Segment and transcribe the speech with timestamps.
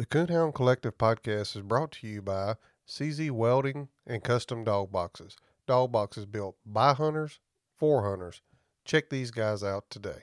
[0.00, 2.54] The Coonhound Collective podcast is brought to you by
[2.88, 5.36] CZ Welding and Custom Dog Boxes.
[5.66, 7.38] Dog boxes built by hunters
[7.76, 8.40] for hunters.
[8.86, 10.22] Check these guys out today.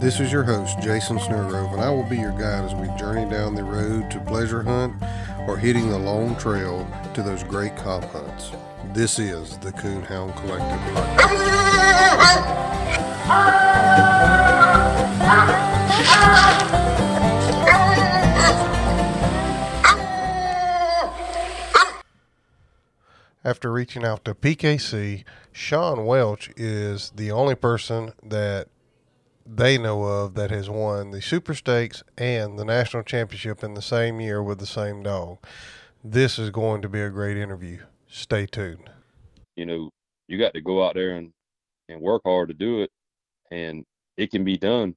[0.00, 3.30] This is your host, Jason Snellgrove, and I will be your guide as we journey
[3.30, 4.94] down the road to pleasure hunt
[5.46, 8.50] or hitting the long trail to those great comp hunts.
[8.94, 11.46] This is the Coonhound Collective podcast.
[23.42, 28.68] After reaching out to PKC, Shaun Welch is the only person that
[29.46, 33.80] they know of that has won the Super Stakes and the National Championship in the
[33.80, 35.38] same year with the same dog.
[36.04, 37.78] This is going to be a great interview.
[38.06, 38.90] Stay tuned.
[39.56, 39.90] You know,
[40.28, 41.32] you got to go out there and,
[41.88, 42.90] and work hard to do it,
[43.50, 43.86] and
[44.18, 44.94] it can be done.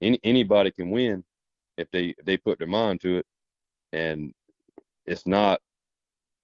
[0.00, 1.24] Any anybody can win
[1.76, 3.26] if they if they put their mind to it,
[3.92, 4.32] and
[5.04, 5.60] it's not.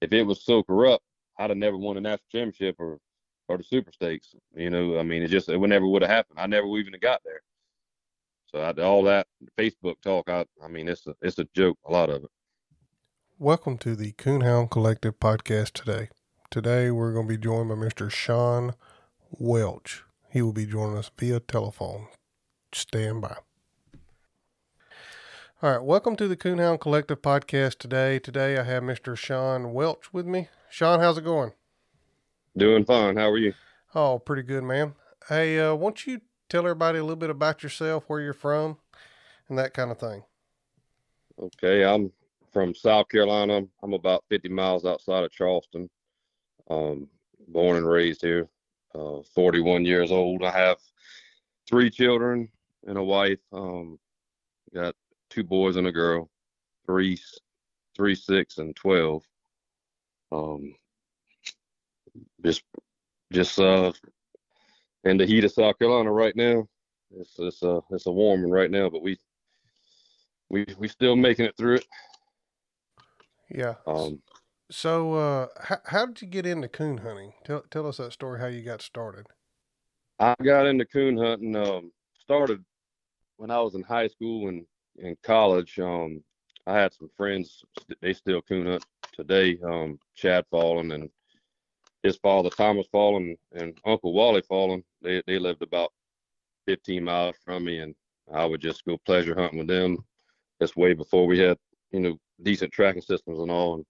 [0.02, 1.02] If it was so corrupt,
[1.38, 2.98] I'd have never won a national championship or
[3.48, 4.34] or the super stakes.
[4.54, 6.38] You know, I mean, it just it would never would have happened.
[6.40, 7.42] I never even got there.
[8.46, 9.26] So I, all that
[9.58, 11.78] Facebook talk, I I mean, it's a it's a joke.
[11.84, 12.30] A lot of it.
[13.38, 16.08] Welcome to the Coonhound Collective podcast today.
[16.50, 18.10] Today we're going to be joined by Mr.
[18.10, 18.72] Shaun
[19.30, 20.04] Welch.
[20.30, 22.08] He will be joining us via telephone.
[22.72, 23.36] Stand by.
[25.62, 28.18] All right, welcome to the Coonhound Collective podcast today.
[28.18, 29.16] Today I have Mr.
[29.18, 30.48] Shaun Welch with me.
[30.70, 31.52] Shaun, how's it going?
[32.56, 33.16] Doing fine.
[33.16, 33.54] How are you?
[33.94, 34.94] Oh, pretty good, man.
[35.28, 38.78] Hey, uh, why don't you tell everybody a little bit about yourself, where you're from,
[39.48, 40.22] and that kind of thing?
[41.40, 42.12] Okay, I'm
[42.52, 43.62] from South Carolina.
[43.82, 45.88] I'm about 50 miles outside of Charleston.
[46.70, 47.08] Um,
[47.48, 48.48] born and raised here.
[48.94, 50.42] Uh, 41 years old.
[50.42, 50.78] I have
[51.68, 52.48] three children
[52.86, 53.38] and a wife.
[53.52, 53.98] Um,
[54.74, 54.94] got
[55.28, 56.30] two boys and a girl.
[56.86, 57.18] Three,
[57.94, 59.22] three, six, and 12.
[60.32, 60.74] Um,
[62.44, 62.62] just,
[63.32, 63.92] just uh,
[65.04, 66.66] in the heat of South Carolina right now.
[67.12, 69.18] It's it's a it's a warm one right now, but we
[70.50, 71.86] we we still making it through it.
[73.50, 73.74] Yeah.
[73.86, 74.20] Um,
[74.70, 77.32] So, uh, how, how did you get into coon hunting?
[77.44, 78.40] Tell tell us that story.
[78.40, 79.26] How you got started?
[80.18, 81.54] I got into coon hunting.
[81.56, 82.64] Um, started
[83.36, 84.66] when I was in high school and
[84.98, 85.78] in college.
[85.78, 86.22] Um,
[86.66, 87.62] I had some friends.
[88.00, 88.84] They still coon hunt
[89.16, 89.58] today.
[89.64, 91.10] Um, Chad Fallen and
[92.02, 94.84] his father Thomas Fallen and Uncle Wally Fallen.
[95.02, 95.92] They they lived about
[96.66, 97.94] 15 miles from me, and
[98.32, 99.98] I would just go pleasure hunting with them.
[100.60, 101.58] That's way before we had
[101.90, 103.74] you know decent tracking systems and all.
[103.76, 103.84] And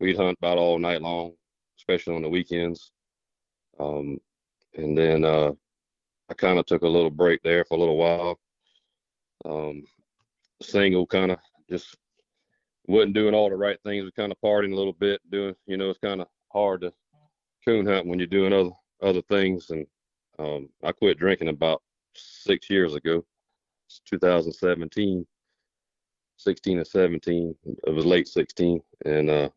[0.00, 1.32] we'd hunt about all night long,
[1.78, 2.92] especially on the weekends.
[3.78, 4.18] Um,
[4.76, 5.52] and then uh,
[6.28, 8.38] I kind of took a little break there for a little while.
[9.44, 9.84] Um,
[10.60, 11.38] single kind of
[11.70, 11.96] just
[12.88, 14.04] wasn't doing all the right things.
[14.04, 16.92] We kind of partying a little bit, doing you know it's kind of hard to
[17.64, 18.70] coon hunt when you're doing other
[19.02, 19.70] other things.
[19.70, 19.86] And
[20.38, 21.82] um, I quit drinking about
[22.14, 23.24] six years ago.
[23.86, 25.26] It's 2017,
[26.36, 27.54] 16 and 17.
[27.86, 29.48] It was late 16, and uh,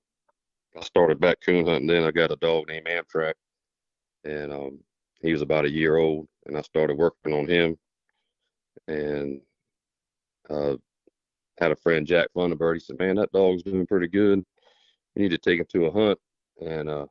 [0.78, 1.88] I started back coon hunting.
[1.88, 3.34] Then I got a dog named Amtrak,
[4.24, 4.80] and um,
[5.22, 7.78] he was about a year old, and I started working on him.
[8.88, 9.42] And
[10.50, 10.76] uh,
[11.62, 12.76] had a friend Jack Funderburg.
[12.76, 14.44] He said, "Man, that dog's doing pretty good.
[15.16, 16.20] You need to take him to a hunt."
[16.60, 17.06] And uh,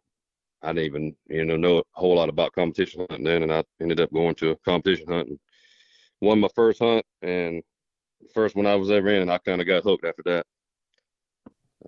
[0.63, 3.65] I didn't even you know know a whole lot about competition hunting then, and I
[3.81, 5.39] ended up going to a competition hunt and
[6.21, 7.63] won my first hunt and
[8.35, 10.47] first one I was ever in, and I kind of got hooked after that.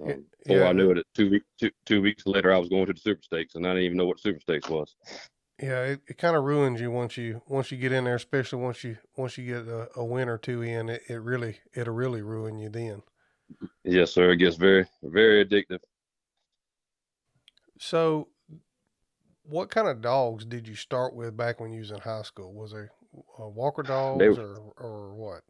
[0.00, 0.69] Um, before yeah.
[0.69, 3.23] I knew it, two weeks two, two weeks later, I was going to the Super
[3.23, 4.94] Stakes, and I didn't even know what Super Stakes was.
[5.62, 8.61] Yeah, it, it kind of ruins you once you once you get in there, especially
[8.61, 10.89] once you once you get a, a win or two in.
[10.89, 13.03] It, it really it'll really ruin you then.
[13.84, 14.33] Yes, sir.
[14.33, 15.78] It gets very very addictive.
[17.78, 18.27] So,
[19.45, 22.53] what kind of dogs did you start with back when you was in high school?
[22.53, 22.89] Was they
[23.39, 25.43] uh, Walker dogs They- or or what?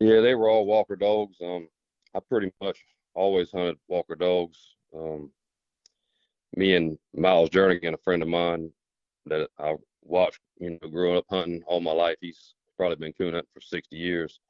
[0.00, 1.36] Yeah, they were all Walker dogs.
[1.40, 1.68] Um,
[2.12, 2.78] I pretty much
[3.14, 4.58] always hunted Walker dogs.
[4.92, 5.30] Um,
[6.56, 8.72] me and Miles Jernigan, a friend of mine
[9.26, 12.16] that I watched, you know, growing up hunting all my life.
[12.20, 14.40] He's probably been coon hunting for 60 years.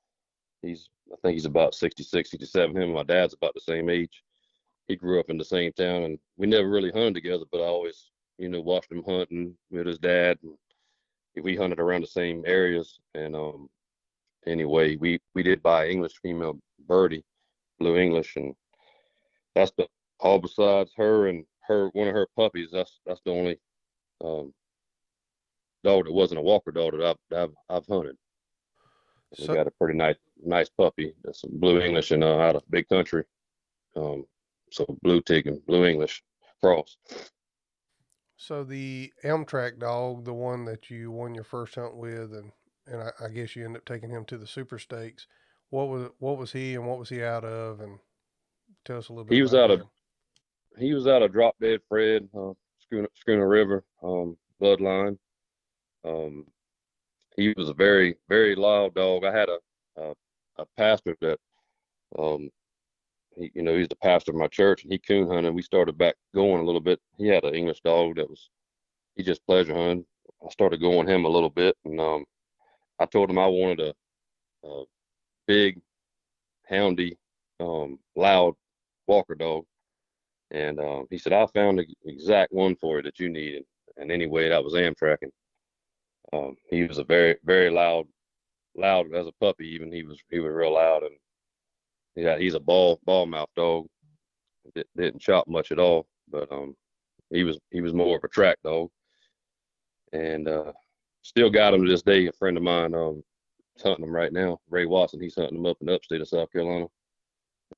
[0.63, 2.77] He's, I think he's about 66, 67.
[2.77, 4.23] Him and my dad's about the same age.
[4.89, 7.67] He grew up in the same town, and we never really hunted together, but I
[7.67, 10.39] always, you know, watched him hunting with his dad.
[10.43, 10.55] And
[11.43, 13.69] we hunted around the same areas, and um,
[14.47, 17.25] anyway, we we did buy English female birdie,
[17.79, 18.55] blue English, and
[19.55, 19.87] that's the
[20.21, 22.71] all besides her and her one of her puppies.
[22.73, 23.59] That's that's the only
[24.25, 24.53] um,
[25.87, 28.17] dog that wasn't a Walker dog that I've I've, I've hunted.
[29.35, 31.15] So, we got a pretty nice nice puppy.
[31.25, 33.25] That's some blue English and uh, out of big country.
[33.95, 34.27] Um,
[34.71, 36.23] so blue tick and blue English
[36.63, 36.97] cross.
[38.37, 42.53] So the Amtrak dog, the one that you won your first hunt with, and
[42.87, 45.27] and I, I guess you ended up taking him to the Super Stakes.
[45.71, 47.81] What was what was he and what was he out of?
[47.81, 47.99] And
[48.85, 49.35] tell us a little bit.
[49.35, 49.81] He was out him.
[49.81, 49.87] of
[50.79, 55.19] he was out of Drop Dead Fred, uh, Schooner, Schooner River um, bloodline.
[56.05, 56.47] Um,
[57.37, 59.25] he was a very very loud dog.
[59.25, 59.59] I had a
[59.97, 60.15] a,
[60.59, 61.39] a pastor that
[62.19, 62.51] um,
[63.37, 65.55] he, you know, he's the pastor of my church, and he coon hunted.
[65.55, 67.01] We started back going a little bit.
[67.19, 68.51] He had an English dog that was,
[69.15, 70.07] he just pleasure hunted.
[70.45, 72.25] I started going him a little bit, and um,
[72.99, 74.85] I told him I wanted a, a
[75.47, 75.81] big,
[76.71, 77.17] houndy,
[77.61, 78.55] um, loud
[79.07, 79.65] walker dog,
[80.51, 83.65] and um, he said I found the exact one for you that you needed.
[83.97, 85.33] And anyway, that was Amtrak, and
[86.33, 88.07] um, he was a very, very loud,
[88.77, 89.69] loud as a puppy.
[89.69, 91.17] Even he was, he was real loud, and
[92.17, 93.87] yeah, he's a ball ball mouth dog.
[94.97, 96.75] Didn't chop much at all, but um,
[97.31, 98.91] he was he was more of a track dog,
[100.13, 100.73] and uh,
[101.23, 102.27] still got him to this day.
[102.27, 103.23] A friend of mine um,
[103.83, 104.59] hunting him right now.
[104.69, 106.87] Ray Watson, he's hunting him up in upstate of South Carolina,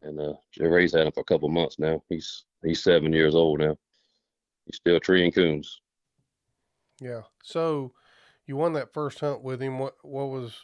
[0.03, 2.03] and uh, Ray's had him for a couple months now.
[2.09, 3.77] He's he's seven years old now.
[4.65, 5.81] He's still treeing coons.
[7.01, 7.23] Yeah.
[7.43, 7.93] So
[8.49, 9.79] you won that first hunt with him.
[9.79, 10.63] What what was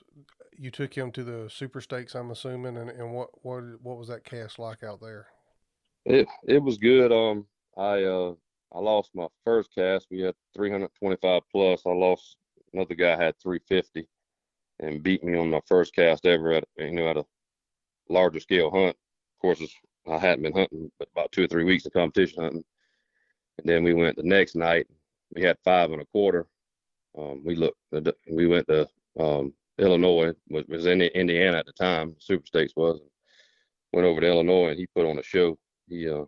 [0.56, 4.08] you took him to the super stakes, I'm assuming, and, and what what what was
[4.08, 5.26] that cast like out there?
[6.06, 7.12] It it was good.
[7.12, 7.46] Um,
[7.76, 8.34] I uh
[8.72, 10.08] I lost my first cast.
[10.10, 11.82] We had 325 plus.
[11.86, 12.36] I lost
[12.72, 14.08] another guy had 350,
[14.80, 17.26] and beat me on my first cast ever at you know at a
[18.08, 18.96] larger scale hunt.
[18.96, 19.62] Of course,
[20.10, 22.64] I hadn't been hunting but about two or three weeks of competition hunting,
[23.58, 24.86] and then we went the next night.
[25.34, 26.46] We had five and a quarter.
[27.16, 27.78] Um, we looked.
[28.30, 28.88] We went to
[29.18, 32.14] um, Illinois was, was in Indiana at the time.
[32.18, 33.00] Super Stakes was.
[33.92, 35.56] Went over to Illinois and he put on a show.
[35.88, 36.24] He uh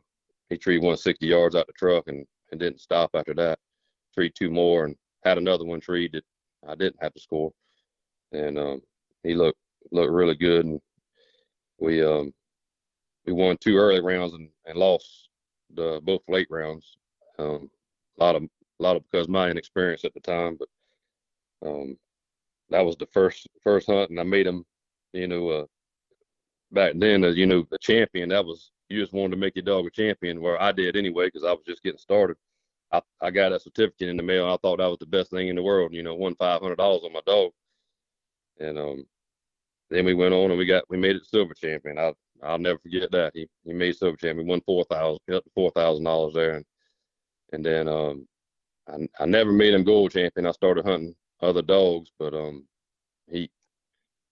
[0.49, 3.59] he treed 160 yards out the truck and, and didn't stop after that.
[4.15, 4.95] Treed two more and
[5.25, 6.25] had another one treed that
[6.69, 7.51] I didn't have to score.
[8.33, 8.83] And um,
[9.25, 9.59] he looked
[9.91, 10.81] looked really good and
[11.79, 12.33] we um
[13.27, 15.29] we won two early rounds and, and lost
[15.75, 16.97] the both late rounds.
[17.39, 17.71] Um,
[18.19, 20.69] a lot of a lot of because my inexperience at the time, but
[21.65, 21.97] um,
[22.71, 24.65] that was the first first hunt, and I made him,
[25.13, 25.67] you know, uh,
[26.73, 28.29] back then as you know, a champion.
[28.31, 31.27] That was you just wanted to make your dog a champion, where I did anyway,
[31.27, 32.37] because I was just getting started.
[32.93, 34.47] I, I got a certificate in the mail.
[34.47, 35.93] I thought that was the best thing in the world.
[35.93, 37.53] You know, won five hundred dollars on my dog,
[38.61, 39.07] and um,
[39.91, 41.99] then we went on and we got we made it silver champion.
[41.99, 42.13] I
[42.43, 43.33] I'll never forget that.
[43.35, 46.65] He he made silver champion, won four thousand, to four thousand dollars there, and
[47.53, 48.27] and then um,
[48.89, 50.47] I I never made him gold champion.
[50.47, 52.67] I started hunting other dogs, but um,
[53.31, 53.51] he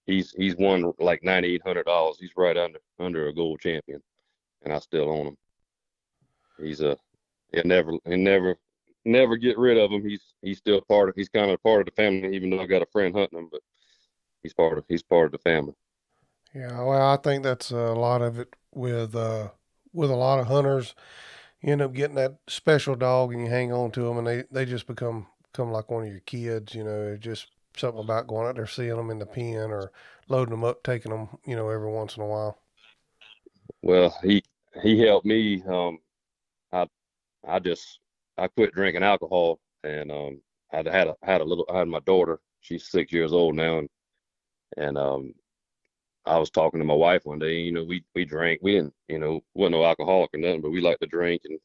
[0.06, 2.19] he's he's won like ninety eight hundred dollars.
[2.21, 4.03] He's right under under a gold champion,
[4.65, 5.39] and I still own him.
[6.59, 6.97] He's a
[7.53, 8.56] he never he never
[9.05, 10.09] never get rid of him.
[10.09, 12.67] He's he's still part of he's kind of part of the family, even though I
[12.67, 13.62] got a friend hunting him, but
[14.43, 15.75] he's part of he's part of the family.
[16.55, 19.51] Yeah, well, I think that's a lot of it with uh
[19.93, 20.95] with a lot of hunters.
[21.62, 24.45] You end up getting that special dog, and you hang on to them, and they
[24.51, 26.75] they just become come like one of your kids.
[26.75, 29.91] You know, just something about going out there, seeing them in the pen, or
[30.29, 32.59] loading them up, taking them, you know, every once in a while.
[33.83, 34.43] Well, he
[34.82, 35.63] he helped me.
[35.67, 35.99] Um,
[36.73, 36.87] I
[37.46, 38.01] I just
[38.37, 40.41] I quit drinking alcohol, and um,
[40.73, 41.67] I had a had a little.
[41.73, 42.41] I had my daughter.
[42.61, 43.89] She's six years old now, and
[44.77, 45.34] and um,
[46.27, 47.61] I was talking to my wife one day.
[47.61, 48.61] You know, we we drank.
[48.63, 51.58] We didn't, you know, wasn't no alcoholic or nothing, but we liked to drink and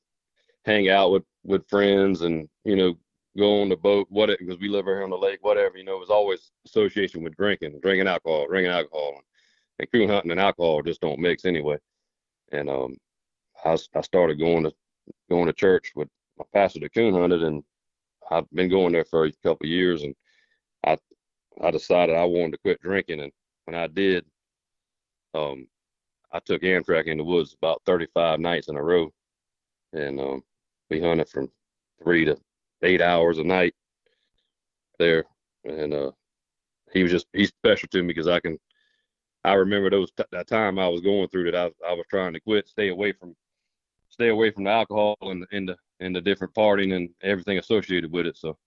[0.66, 2.98] hang out with with friends, and you know,
[3.40, 5.84] go on the boat, what it because we live here on the lake, whatever, you
[5.84, 9.22] know, it was always association with drinking, drinking alcohol, drinking alcohol.
[9.80, 11.78] And coon hunting and alcohol just don't mix anyway.
[12.52, 12.98] And um
[13.66, 14.74] I, I started going to
[15.30, 17.64] going to church with my pastor that coon hunted and
[18.32, 20.16] I've been going there for a couple years and
[20.86, 20.98] I
[21.62, 23.32] I decided I wanted to quit drinking and
[23.66, 24.26] when I did,
[25.34, 25.68] um
[26.32, 29.12] I took Amtrak in the woods about 35 nights in a row,
[29.94, 30.44] and um,
[30.90, 31.50] we hunted from
[32.04, 32.38] three to
[32.84, 33.74] eight hours a night
[34.98, 35.26] there,
[35.64, 36.12] and uh,
[36.94, 38.58] he was just he's special to me because I can
[39.46, 42.40] I remember those that time I was going through that I I was trying to
[42.40, 43.36] quit, stay away from
[44.10, 48.12] stay away from the alcohol and and the and the different partying and everything associated
[48.12, 48.38] with it.
[48.38, 48.58] So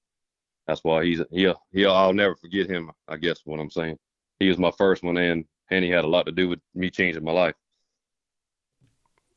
[0.66, 2.90] that's why he's he he I'll never forget him.
[3.08, 3.98] I guess what I'm saying.
[4.38, 6.90] He was my first one, and and he had a lot to do with me
[6.90, 7.54] changing my life.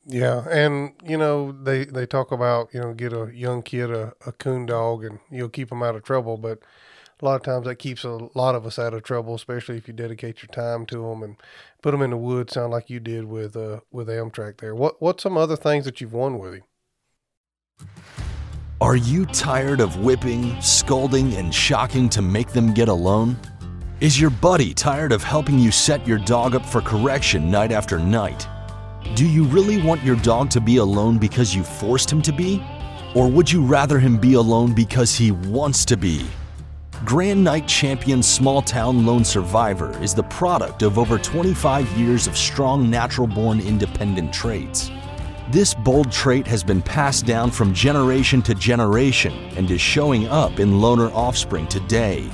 [0.07, 4.13] Yeah, and you know they they talk about you know get a young kid a,
[4.25, 6.59] a coon dog and you'll keep them out of trouble, but
[7.21, 9.87] a lot of times that keeps a lot of us out of trouble, especially if
[9.87, 11.37] you dedicate your time to them and
[11.81, 12.53] put them in the woods.
[12.53, 14.75] Sound like you did with uh with Amtrak there.
[14.75, 16.63] What what's some other things that you've won with him?
[18.81, 23.37] Are you tired of whipping, scolding, and shocking to make them get alone?
[24.01, 27.97] Is your buddy tired of helping you set your dog up for correction night after
[27.97, 28.47] night?
[29.13, 32.61] Do you really want your dog to be alone because you forced him to be?
[33.13, 36.25] Or would you rather him be alone because he wants to be?
[37.05, 42.35] Grand Night Champion Small Town Lone Survivor is the product of over 25 years of
[42.35, 44.89] strong natural born independent traits.
[45.51, 50.59] This bold trait has been passed down from generation to generation and is showing up
[50.59, 52.29] in loner offspring today.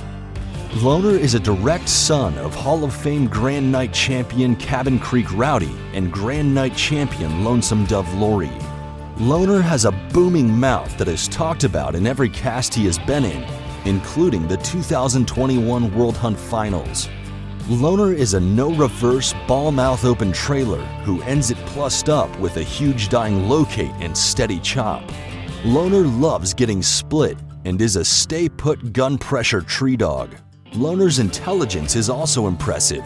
[0.76, 5.76] Loner is a direct son of Hall of Fame Grand Night champion Cabin Creek Rowdy
[5.92, 8.50] and Grand Night champion Lonesome Dove Lori.
[9.18, 13.26] Loner has a booming mouth that is talked about in every cast he has been
[13.26, 13.44] in,
[13.84, 17.10] including the 2021 World Hunt Finals.
[17.68, 22.56] Loner is a no reverse ball mouth open trailer who ends it plussed up with
[22.56, 25.04] a huge dying locate and steady chop.
[25.66, 27.36] Loner loves getting split
[27.66, 30.34] and is a stay put gun pressure tree dog.
[30.74, 33.04] Loner's intelligence is also impressive.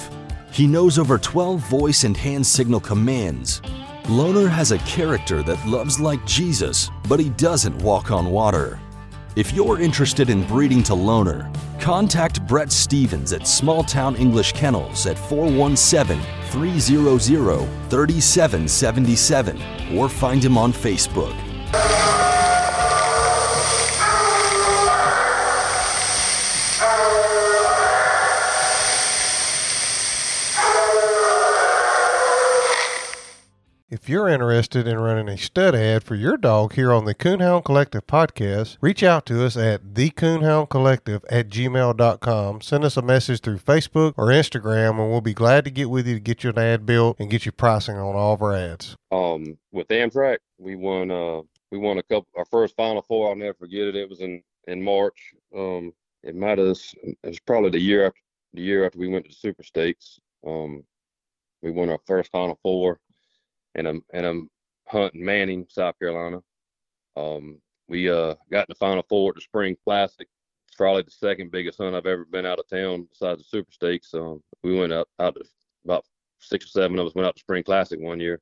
[0.52, 3.60] He knows over 12 voice and hand signal commands.
[4.08, 8.78] Loner has a character that loves like Jesus, but he doesn't walk on water.
[9.34, 15.06] If you're interested in breeding to Loner, contact Brett Stevens at Small Town English Kennels
[15.06, 16.20] at 417
[16.50, 17.18] 300
[17.90, 21.34] 3777 or find him on Facebook.
[34.06, 37.64] If you're interested in running a stud ad for your dog here on the Coonhound
[37.64, 42.60] Collective podcast, reach out to us at thecoonhoundcollective at gmail.com.
[42.60, 46.06] Send us a message through Facebook or Instagram, and we'll be glad to get with
[46.06, 48.54] you to get you an ad built and get you pricing on all of our
[48.54, 48.94] ads.
[49.10, 51.10] Um, with Amtrak, we won.
[51.10, 51.40] Uh,
[51.72, 52.28] we won a couple.
[52.36, 53.30] Our first Final Four.
[53.30, 53.96] I'll never forget it.
[53.96, 55.34] It was in in March.
[55.52, 56.78] Um, it might have.
[57.02, 58.20] It was probably the year after
[58.54, 60.20] the year after we went to the Super Stakes.
[60.46, 60.84] Um,
[61.60, 63.00] we won our first Final Four
[63.76, 64.50] and I'm and I'm
[64.88, 66.40] hunting Manning, South Carolina.
[67.16, 70.26] Um, we uh, got in the final four at the Spring Classic.
[70.66, 73.72] It's probably the second biggest hunt I've ever been out of town besides the Super
[73.72, 74.12] Stakes.
[74.14, 75.44] Um, we went out out to
[75.84, 76.04] about
[76.40, 78.40] six or seven of us went out to Spring Classic one year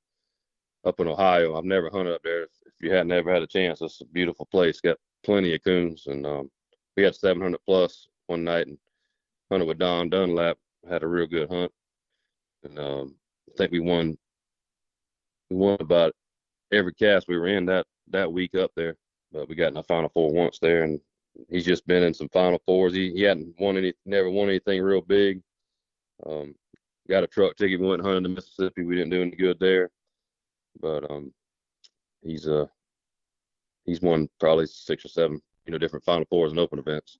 [0.84, 1.56] up in Ohio.
[1.56, 2.44] I've never hunted up there.
[2.44, 2.50] If
[2.80, 4.80] you hadn't ever had a chance, it's a beautiful place.
[4.80, 6.50] Got plenty of coons, and um,
[6.96, 8.78] we had 700 plus one night and
[9.50, 10.56] hunted with Don Dunlap.
[10.88, 11.72] Had a real good hunt,
[12.62, 13.14] and um,
[13.48, 14.18] I think we won
[15.50, 16.14] we won about
[16.72, 18.96] every cast we were in that that week up there.
[19.32, 21.00] But we got in the final four once there, and
[21.48, 22.94] he's just been in some final fours.
[22.94, 25.42] He he hadn't won any, never won anything real big.
[26.26, 26.54] Um,
[27.08, 27.80] got a truck ticket.
[27.80, 28.84] We went hunting to Mississippi.
[28.84, 29.90] We didn't do any good there,
[30.80, 31.32] but um,
[32.22, 32.66] he's uh
[33.84, 37.18] he's won probably six or seven, you know, different final fours and open events.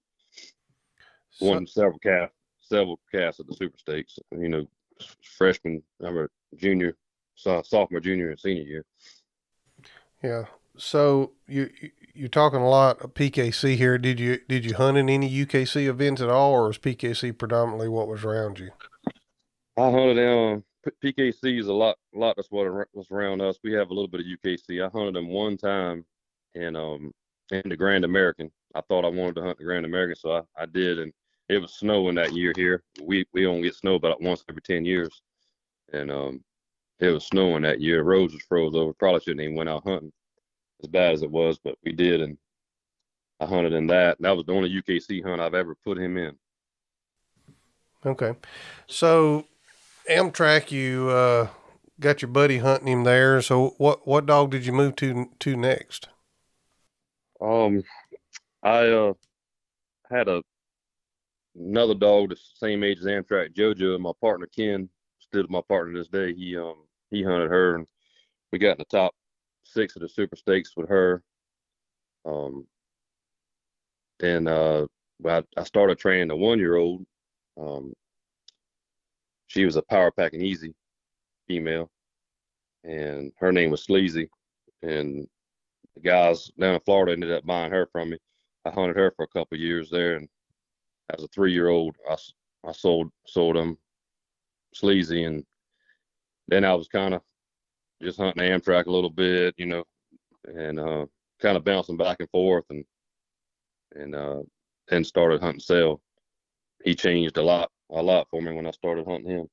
[1.31, 4.19] So, won several casts, several casts at the Super Stakes.
[4.31, 4.66] You know,
[5.37, 6.97] freshman, I'm a junior
[7.35, 8.85] so, sophomore, junior, and senior year.
[10.23, 10.45] Yeah.
[10.76, 11.71] So you
[12.14, 13.99] you're talking a lot of PKC here.
[13.99, 17.88] Did you did you hunt in any UKC events at all, or was PKC predominantly
[17.88, 18.71] what was around you?
[19.76, 20.64] I hunted in
[21.03, 23.59] PKC is a lot lot that's what was around us.
[23.62, 24.85] We have a little bit of UKC.
[24.85, 26.05] I hunted them one time
[26.55, 27.12] and um
[27.50, 28.50] in the Grand American.
[28.75, 31.12] I thought I wanted to hunt the Grand American, so I, I did, and
[31.49, 32.83] it was snowing that year here.
[33.03, 35.23] We we only get snow about once every ten years,
[35.93, 36.45] and um
[37.09, 38.03] it was snowing that year.
[38.03, 38.93] Roads was froze over.
[38.93, 40.13] Probably shouldn't even went out hunting
[40.83, 42.37] as bad as it was, but we did, and
[43.41, 44.17] I hunted in that.
[44.21, 46.37] That was the only UKC hunt I've ever put him in.
[48.07, 48.35] Okay,
[48.87, 49.47] so
[50.11, 51.49] Amtrak, you uh,
[52.01, 53.41] got your buddy hunting him there.
[53.41, 56.09] So what what dog did you move to to next?
[57.41, 57.83] Um,
[58.63, 59.15] I uh
[60.11, 60.43] had a
[61.57, 65.99] another dog the same age as Amtrak, JoJo, and my partner Ken, still my partner
[65.99, 66.35] this day.
[66.35, 66.84] He um
[67.14, 67.87] he hunted her, and
[68.52, 69.14] we got in the top
[69.64, 71.23] six of the Super Stakes with her.
[72.25, 72.66] Um,
[74.18, 74.87] then uh,
[75.26, 77.04] I, I started training a one-year-old.
[77.61, 77.92] Um,
[79.47, 80.75] she was a power packing easy
[81.47, 81.90] female,
[82.83, 84.28] and her name was Sleazy.
[84.83, 85.26] And
[85.94, 88.18] the guys down in Florida ended up buying her from me.
[88.64, 90.28] I hunted her for a couple years there, and
[91.16, 92.16] as a three-year-old, I,
[92.66, 93.78] I sold sold them
[94.75, 95.44] Sleazy, and
[96.49, 97.23] then I was kind of
[98.03, 99.85] just hunting Amtrak a little bit, you know,
[100.45, 101.07] and uh,
[101.41, 102.85] kind of bouncing back and forth, and
[103.95, 104.43] and uh,
[104.89, 106.01] then started hunting sale.
[106.85, 109.49] he changed a lot, a lot for me when I started hunting him.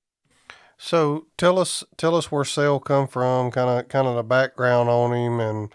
[0.77, 4.89] So tell us, tell us where Sale come from, kind of, kind of the background
[4.89, 5.74] on him, and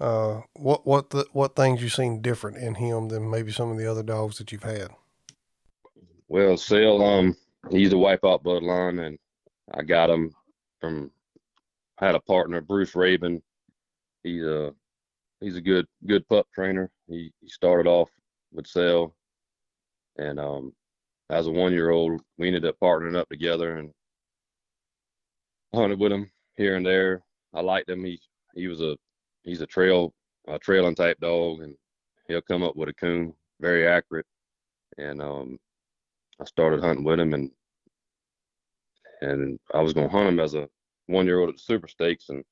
[0.00, 3.78] uh, what what the what things you've seen different in him than maybe some of
[3.78, 4.88] the other dogs that you've had.
[6.28, 7.36] Well, Sale, um,
[7.70, 9.18] he's a wipeout bloodline, and
[9.72, 10.34] I got him
[10.80, 11.10] from.
[12.00, 13.42] I had a partner, Bruce Raven.
[14.22, 14.72] He's a
[15.40, 16.90] he's a good good pup trainer.
[17.08, 18.10] He he started off
[18.52, 19.14] with Sale,
[20.16, 20.72] and um,
[21.30, 23.90] as a one year old, we ended up partnering up together and
[25.74, 27.22] hunted with him here and there.
[27.54, 28.04] I liked him.
[28.04, 28.20] He
[28.54, 28.96] he was a
[29.42, 30.12] he's a trail
[30.48, 31.74] a trailing type dog, and
[32.26, 34.26] he'll come up with a coon, very accurate.
[34.96, 35.58] And um,
[36.40, 37.50] I started hunting with him, and
[39.20, 40.68] and I was gonna hunt him as a
[41.06, 42.44] one year old at the Super Stakes, and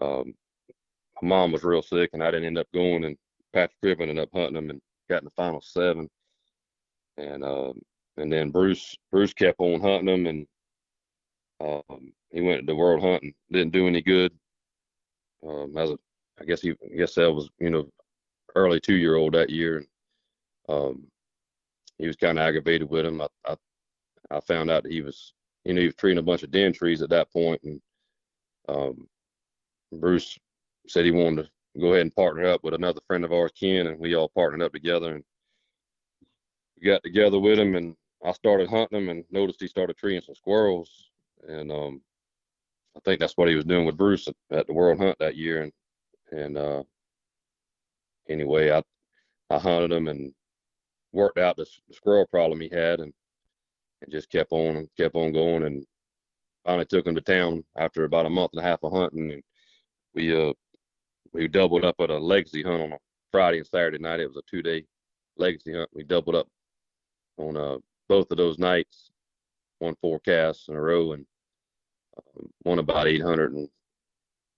[0.00, 0.34] um,
[1.22, 3.04] my mom was real sick, and I didn't end up going.
[3.04, 3.16] And
[3.52, 6.08] Patrick Cribb ended up hunting him and got in the final seven.
[7.16, 7.80] And um,
[8.16, 10.46] and then Bruce Bruce kept on hunting him, and
[11.60, 14.32] um, he went to world hunting, didn't do any good.
[15.46, 15.98] Um, as a,
[16.40, 17.88] I guess he, I guess that was, you know,
[18.54, 19.78] early two year old that year.
[19.78, 19.86] And,
[20.68, 21.06] um,
[21.96, 23.20] he was kind of aggravated with him.
[23.20, 23.56] I, I,
[24.30, 25.32] I found out that he was,
[25.68, 27.78] you know, he was treating a bunch of den trees at that point, and
[28.70, 29.06] um,
[29.92, 30.38] Bruce
[30.88, 33.86] said he wanted to go ahead and partner up with another friend of ours, Ken,
[33.86, 35.24] and we all partnered up together and
[36.80, 37.94] we got together with him, and
[38.24, 41.10] I started hunting him and noticed he started treeing some squirrels,
[41.46, 42.00] and um,
[42.96, 45.36] I think that's what he was doing with Bruce at, at the World Hunt that
[45.36, 45.72] year, and
[46.32, 46.82] and uh,
[48.26, 48.82] anyway, I
[49.50, 50.32] I hunted him and
[51.12, 53.12] worked out the, the squirrel problem he had, and
[54.02, 55.84] and just kept on kept on going, and
[56.64, 59.42] finally took him to town after about a month and a half of hunting, and
[60.14, 60.52] we uh
[61.32, 62.98] we doubled up at a legacy hunt on a
[63.30, 64.20] Friday and Saturday night.
[64.20, 64.84] It was a two day
[65.36, 65.90] legacy hunt.
[65.92, 66.48] We doubled up
[67.38, 67.78] on uh
[68.08, 69.10] both of those nights,
[69.78, 71.26] one four casts in a row, and
[72.36, 73.68] um, won about 800 and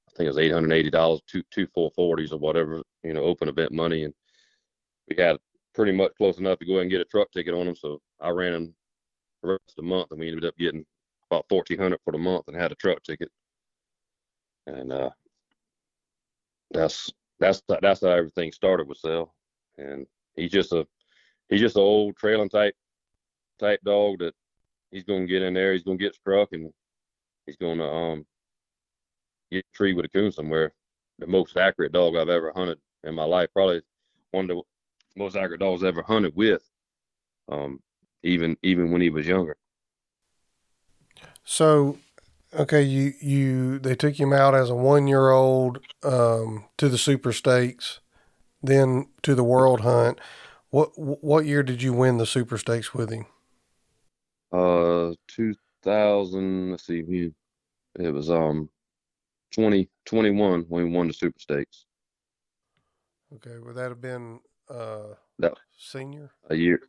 [0.08, 3.72] I think it was 880 dollars, two two 440s or whatever, you know, open event
[3.72, 4.14] money, and
[5.08, 5.38] we had
[5.74, 7.76] pretty much close enough to go ahead and get a truck ticket on them.
[7.76, 8.74] So I ran them
[9.42, 10.84] the rest of the month, and we ended up getting
[11.30, 13.30] about 1400 for the month and had a truck ticket.
[14.66, 15.10] And uh,
[16.70, 19.34] that's that's that's how everything started with Sale,
[19.78, 20.86] and he's just a
[21.48, 22.74] he's just an old trailing type
[23.58, 24.34] type dog that
[24.90, 26.72] he's gonna get in there, he's gonna get struck, and
[27.46, 28.26] he's gonna um
[29.50, 30.72] get a tree with a coon somewhere.
[31.18, 33.82] The most accurate dog I've ever hunted in my life, probably
[34.30, 34.62] one of the
[35.16, 36.62] most accurate dogs I've ever hunted with.
[37.50, 37.80] Um,
[38.22, 39.56] even even when he was younger.
[41.44, 41.98] So,
[42.54, 46.98] okay, you you they took him out as a one year old um, to the
[46.98, 48.00] Super Stakes,
[48.62, 50.20] then to the World Hunt.
[50.70, 53.26] What what year did you win the Super Stakes with him?
[54.52, 56.70] Uh, 2000.
[56.72, 57.32] Let's see,
[57.98, 58.70] it was um
[59.52, 61.86] 2021 when we won the Super Stakes.
[63.36, 66.30] Okay, would that have been uh that senior?
[66.50, 66.80] A year.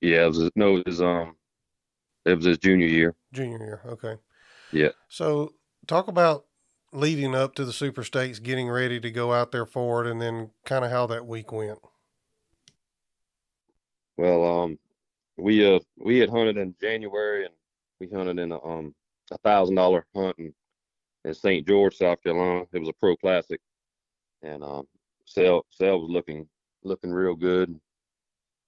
[0.00, 1.36] Yeah, it was no, it was um,
[2.24, 3.14] it was his junior year.
[3.32, 4.16] Junior year, okay.
[4.72, 4.90] Yeah.
[5.08, 5.52] So
[5.86, 6.46] talk about
[6.92, 10.20] leading up to the Super Stakes, getting ready to go out there for it, and
[10.20, 11.78] then kind of how that week went.
[14.16, 14.78] Well, um,
[15.36, 17.54] we uh we had hunted in January and
[18.00, 18.94] we hunted in a um
[19.32, 20.54] a thousand dollar hunt in,
[21.24, 21.66] in St.
[21.66, 22.64] George, South Carolina.
[22.72, 23.60] It was a pro classic,
[24.42, 24.86] and um,
[25.26, 26.46] Sale Sale was looking
[26.84, 27.78] looking real good.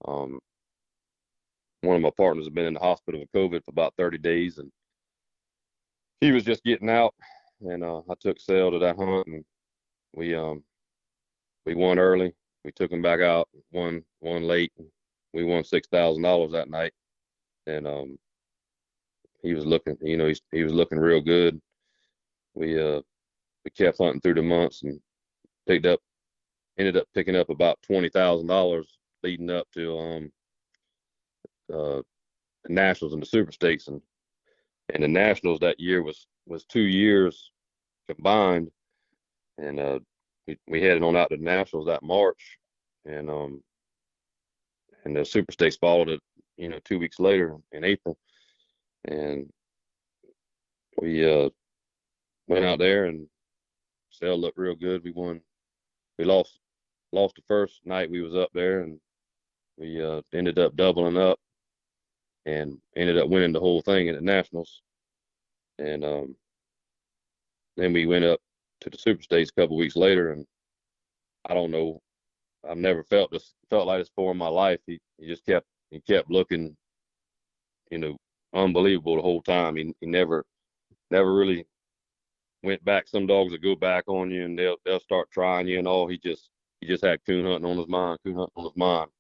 [0.07, 0.41] Um,
[1.87, 4.59] one of my partners had been in the hospital with COVID for about 30 days,
[4.59, 4.71] and
[6.21, 7.15] he was just getting out.
[7.61, 9.45] And uh, I took Sale to that hunt, and
[10.15, 10.63] we um
[11.65, 12.35] we won early.
[12.65, 14.73] We took him back out, won won late.
[15.33, 16.93] We won six thousand dollars that night,
[17.67, 18.19] and um
[19.43, 21.61] he was looking, you know, he's, he was looking real good.
[22.55, 23.01] We uh
[23.65, 25.01] we kept hunting through the months and
[25.67, 26.01] picked up,
[26.79, 30.33] ended up picking up about twenty thousand dollars leading up to um
[31.73, 32.03] uh,
[32.69, 34.01] nationals and the super stakes and
[34.93, 37.51] and the nationals that year was was two years
[38.09, 38.71] combined
[39.59, 39.99] and uh
[40.47, 42.59] we, we headed on out to nationals that march
[43.05, 43.63] and um
[45.05, 46.21] and the super stakes followed it
[46.57, 48.17] you know two weeks later in april
[49.07, 49.49] and
[51.01, 51.49] we uh
[52.49, 53.27] went out there and
[54.11, 55.05] Sale looked real good.
[55.05, 55.41] We won
[56.19, 56.59] we lost
[57.13, 58.99] lost the first night we was up there and
[59.77, 61.39] we uh ended up doubling up
[62.47, 64.81] and ended up winning the whole thing in the nationals.
[65.79, 66.37] And um,
[67.77, 68.41] then we went up
[68.81, 70.47] to the super stakes a couple weeks later, and
[71.45, 72.01] I don't know,
[72.69, 74.81] I've never felt this felt like this before in my life.
[74.87, 76.77] He he just kept he kept looking,
[77.91, 78.17] you know,
[78.55, 79.77] unbelievable the whole time.
[79.77, 80.45] He, he never,
[81.11, 81.67] never really
[82.63, 83.09] went back.
[83.09, 86.09] Some dogs will go back on you and they'll they'll start trying you and all.
[86.09, 89.11] He just he just had coon hunting on his mind, coon hunting on his mind.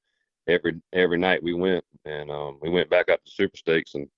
[0.49, 4.09] Every every night we went and um, we went back up to Super Stakes and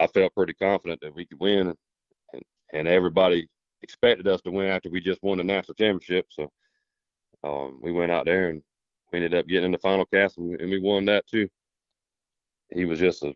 [0.00, 3.48] I felt pretty confident that we could win and and everybody
[3.82, 6.26] expected us to win after we just won the national championship.
[6.30, 6.50] So
[7.44, 8.62] um, we went out there and
[9.12, 11.48] we ended up getting in the final cast and, and we won that too.
[12.70, 13.32] He was just a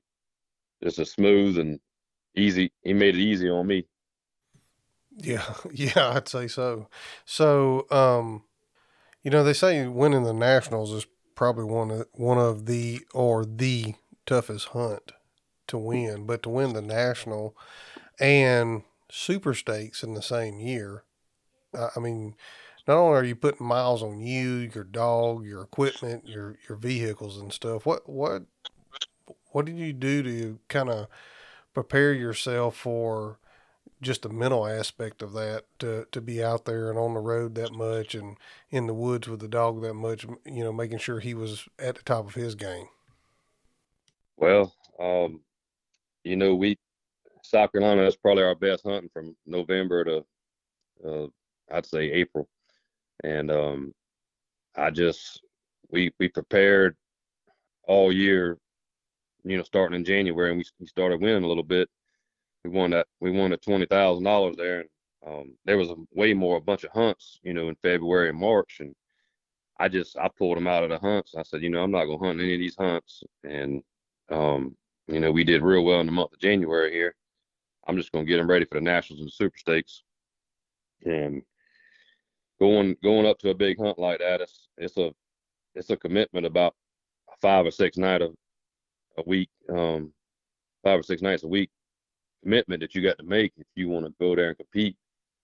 [0.82, 1.78] just a smooth and
[2.36, 2.72] easy.
[2.82, 3.86] He made it easy on me.
[5.16, 6.88] Yeah, yeah, I'd say so.
[7.24, 8.42] So, um,
[9.22, 11.06] you know, they say winning the nationals is
[11.42, 15.10] probably one of one of the or the toughest hunt
[15.66, 17.56] to win, but to win the national
[18.20, 21.02] and super stakes in the same year,
[21.74, 22.36] I mean,
[22.86, 27.36] not only are you putting miles on you, your dog, your equipment, your your vehicles
[27.38, 27.84] and stuff.
[27.86, 28.44] What what
[29.50, 31.08] what did you do to kind of
[31.74, 33.40] prepare yourself for
[34.02, 37.54] just the mental aspect of that to to be out there and on the road
[37.54, 38.36] that much and
[38.70, 41.94] in the woods with the dog that much you know making sure he was at
[41.94, 42.88] the top of his game.
[44.36, 45.40] Well um
[46.24, 46.76] you know we
[47.42, 50.24] south carolina is probably our best hunting from november to
[51.06, 51.26] uh,
[51.72, 52.48] i'd say april.
[53.24, 53.94] And um
[54.76, 55.40] i just
[55.90, 56.96] we we prepared
[57.84, 58.58] all year
[59.44, 61.88] you know starting in january and we, we started winning a little bit
[62.64, 64.88] we won that we won the twenty thousand dollars there, and
[65.26, 68.38] um, there was a, way more a bunch of hunts, you know, in February and
[68.38, 68.94] March, and
[69.78, 71.34] I just I pulled them out of the hunts.
[71.36, 73.82] I said, you know, I'm not gonna hunt any of these hunts, and
[74.30, 74.76] um,
[75.08, 77.14] you know, we did real well in the month of January here.
[77.86, 80.04] I'm just gonna get them ready for the nationals and the super stakes,
[81.04, 81.42] and
[82.60, 85.12] going going up to a big hunt like that, it's it's a
[85.74, 86.76] it's a commitment about
[87.40, 88.28] five or six night a,
[89.18, 90.12] a week, um,
[90.84, 91.70] five or six nights a week
[92.42, 94.96] commitment that you got to make if you want to go there and compete.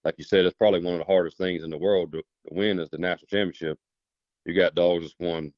[0.05, 2.55] Like you said, it's probably one of the hardest things in the world to, to
[2.55, 3.79] win is the national championship.
[4.45, 5.53] You got dogs that's won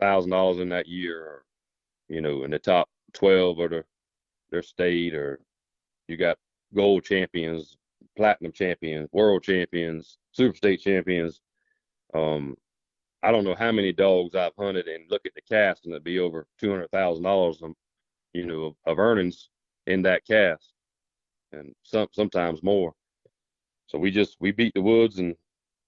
[0.00, 1.44] thousand dollars in that year, or
[2.08, 3.86] you know, in the top twelve of their
[4.50, 5.40] their state, or
[6.08, 6.38] you got
[6.74, 7.76] gold champions,
[8.16, 11.40] platinum champions, world champions, super state champions.
[12.12, 12.56] Um,
[13.22, 16.04] I don't know how many dogs I've hunted and look at the cast and it'd
[16.04, 17.62] be over two hundred thousand dollars,
[18.34, 19.48] you know, of, of earnings
[19.86, 20.72] in that cast
[21.52, 22.92] and some sometimes more.
[23.86, 25.34] So we just we beat the woods and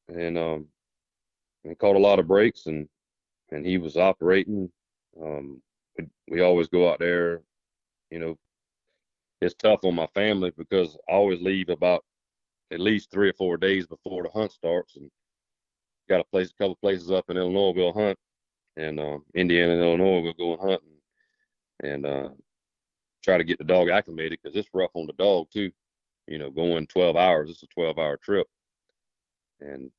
[0.08, 0.66] and um
[1.64, 2.88] and caught a lot of breaks and
[3.50, 4.70] and he was operating.
[5.22, 5.60] Um,
[5.98, 7.42] we, we always go out there,
[8.10, 8.36] you know.
[9.40, 12.04] It's tough on my family because I always leave about
[12.72, 15.10] at least three or four days before the hunt starts, and
[16.08, 18.18] got a place, a couple places up in Illinois we'll hunt,
[18.76, 20.82] and uh, Indiana and Illinois we'll go and hunt,
[21.82, 22.28] and, and uh,
[23.28, 25.70] try to get the dog acclimated because it's rough on the dog too.
[26.26, 28.46] You know, going 12 hours, it's a 12 hour trip.
[29.60, 29.90] And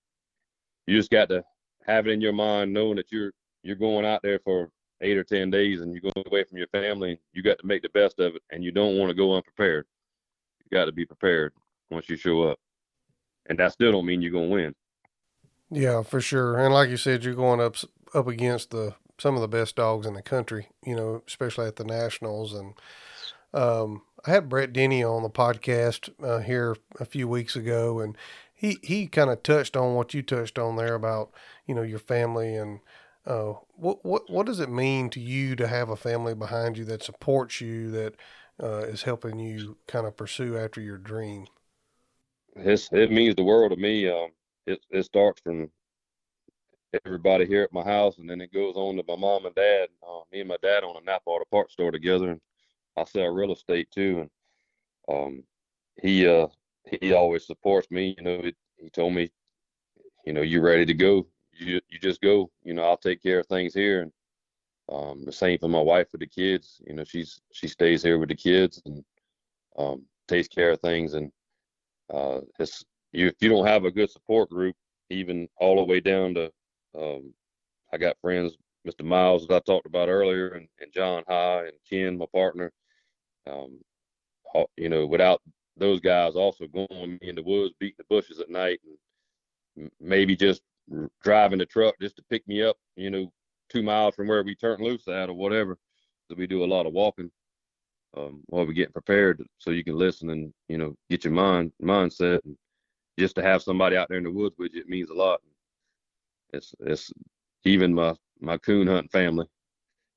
[0.88, 1.44] you just got to
[1.86, 5.24] have it in your mind knowing that you're you're going out there for eight or
[5.24, 7.20] ten days and you're going away from your family.
[7.34, 9.86] You got to make the best of it, and you don't want to go unprepared.
[10.64, 11.54] You got to be prepared
[11.92, 12.58] once you show up,
[13.48, 14.76] and that still don't mean you're going to win.
[15.70, 16.58] Yeah, for sure.
[16.58, 17.76] And like you said, you're going up
[18.14, 20.70] up against the some of the best dogs in the country.
[20.84, 22.74] You know, especially at the nationals, and
[23.54, 28.18] um, I had Brett Denny on the podcast uh, here a few weeks ago, and
[28.54, 31.32] he he kind of touched on what you touched on there about
[31.66, 32.80] you know your family and
[33.26, 36.86] uh, what what what does it mean to you to have a family behind you
[36.86, 38.16] that supports you that
[38.62, 41.48] uh, is helping you kind of pursue after your dream?
[42.56, 44.10] It's, it means the world to me.
[44.10, 44.30] Um,
[44.68, 45.70] it it starts from
[47.06, 49.90] everybody here at my house, and then it goes on to my mom and dad.
[50.04, 52.42] Uh, me and my dad own a Napa Auto Parts store together, and
[53.00, 55.44] I sell real estate too, and um,
[56.02, 56.48] he uh,
[57.02, 58.16] he always supports me.
[58.18, 58.42] You know,
[58.78, 59.32] he told me,
[60.26, 61.28] you know, you're ready to go?
[61.52, 62.50] You you just go.
[62.64, 64.12] You know, I'll take care of things here, and
[64.92, 66.82] um, the same for my wife with the kids.
[66.88, 69.04] You know, she's she stays here with the kids and
[69.78, 71.32] um, takes care of things, and
[72.14, 74.76] uh, it's you if you don't have a good support group,
[75.10, 76.52] even all the way down to
[76.98, 77.34] um,
[77.92, 78.56] I got friends,
[78.88, 79.04] Mr.
[79.04, 82.72] Miles that I talked about earlier, and, and John High and Ken, my partner.
[83.50, 83.80] Um,
[84.78, 85.42] you know, without
[85.78, 88.80] those guys also going in the woods, beating the bushes at night,
[89.78, 90.62] and maybe just
[91.24, 93.32] driving the truck just to pick me up, you know,
[93.70, 95.78] two miles from where we turn loose at or whatever.
[96.28, 97.32] So we do a lot of walking
[98.18, 101.72] um, while we're getting prepared, so you can listen and you know get your mind
[101.82, 102.40] mindset.
[102.46, 102.58] And
[103.18, 105.42] just to have somebody out there in the woods with you, it means a lot.
[106.54, 107.12] It's it's
[107.66, 109.46] even my my coon hunting family.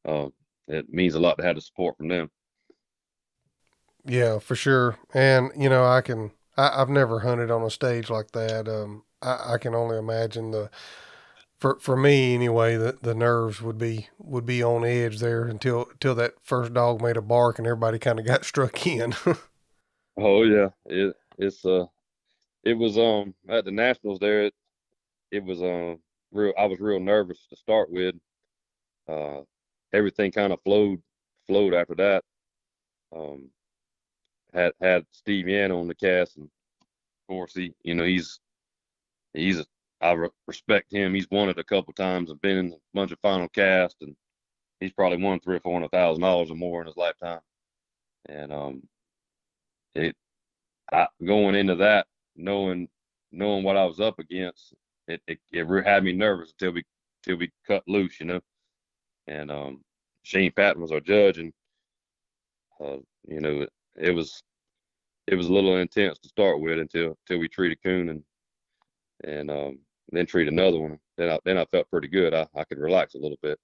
[0.07, 0.29] Uh,
[0.69, 2.31] it means a lot to have the support from them.
[4.05, 4.99] Yeah, for sure.
[5.15, 6.33] And you know, I can.
[6.57, 8.69] I, have never hunted on a stage like that.
[8.69, 10.71] Um, I, I can only imagine the.
[11.59, 15.87] For for me anyway, the the nerves would be would be on edge there until
[15.93, 19.15] until that first dog made a bark and everybody kind of got struck in.
[20.17, 21.87] oh yeah, it it's uh,
[22.65, 24.47] it was um at the nationals there.
[24.47, 24.55] It,
[25.31, 26.01] it was um
[26.33, 26.53] real.
[26.59, 28.17] I was real nervous to start with.
[29.09, 29.43] Uh,
[29.93, 31.01] everything kind of flowed
[31.47, 32.25] flowed after that.
[33.15, 33.51] Um,
[34.53, 38.41] had had Steve Yan on the cast, and of course he, you know, he's
[39.35, 39.67] he's a,
[40.01, 41.15] I re- respect him.
[41.15, 44.17] He's won it a couple times and been in a bunch of final cast, and
[44.81, 47.41] he's probably won three or four hundred thousand dollars or more in his lifetime.
[48.29, 48.83] And um,
[49.95, 50.17] it
[50.93, 52.89] I, going into that, knowing
[53.33, 54.75] knowing what I was up against,
[55.09, 56.85] it it, it had me nervous until we
[57.25, 58.41] until we cut loose, you know.
[59.27, 59.83] And um,
[60.23, 61.53] Shane Patton was our judge, and
[62.81, 64.43] uh, you know, it was
[65.27, 68.23] it was a little intense to start with until until we treated coon and
[69.25, 69.79] and um,
[70.11, 70.99] then treat another one.
[71.17, 72.35] Then I then I felt pretty good.
[72.35, 73.59] I, I could relax a little bit.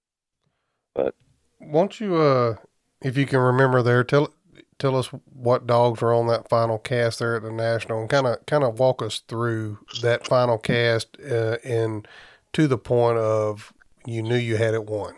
[0.95, 1.15] But
[1.61, 2.57] won't you uh
[3.03, 4.33] if you can remember there tell
[4.79, 8.27] tell us what dogs were on that final cast there at the national and kind
[8.27, 12.07] of kind of walk us through that final cast uh, and
[12.53, 13.73] to the point of
[14.07, 15.15] you knew you had it won.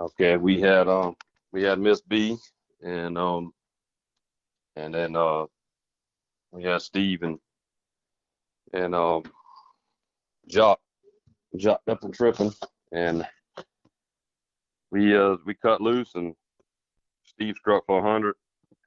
[0.00, 1.16] Okay, we had um
[1.52, 2.36] we had Miss B
[2.84, 3.52] and um
[4.76, 5.46] and then uh
[6.52, 7.38] we had Steve and
[8.72, 9.22] and um
[10.46, 10.78] Jock
[11.56, 12.52] Jock up and tripping.
[12.92, 13.26] And
[14.90, 16.34] we uh we cut loose and
[17.24, 18.36] Steve struck for hundred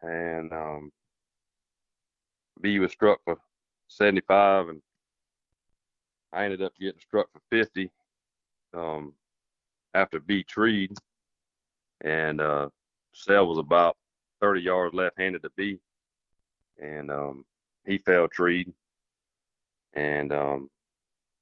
[0.01, 0.91] and um
[2.61, 3.37] B was struck for
[3.87, 4.81] seventy five and
[6.31, 7.89] I ended up getting struck for fifty
[8.73, 9.13] um
[9.93, 10.91] after B treed.
[12.03, 12.69] And uh
[13.17, 13.97] Sell was about
[14.41, 15.79] 30 yards left-handed to B,
[16.81, 17.45] and um,
[17.85, 18.71] he fell treed,
[19.93, 20.69] and um,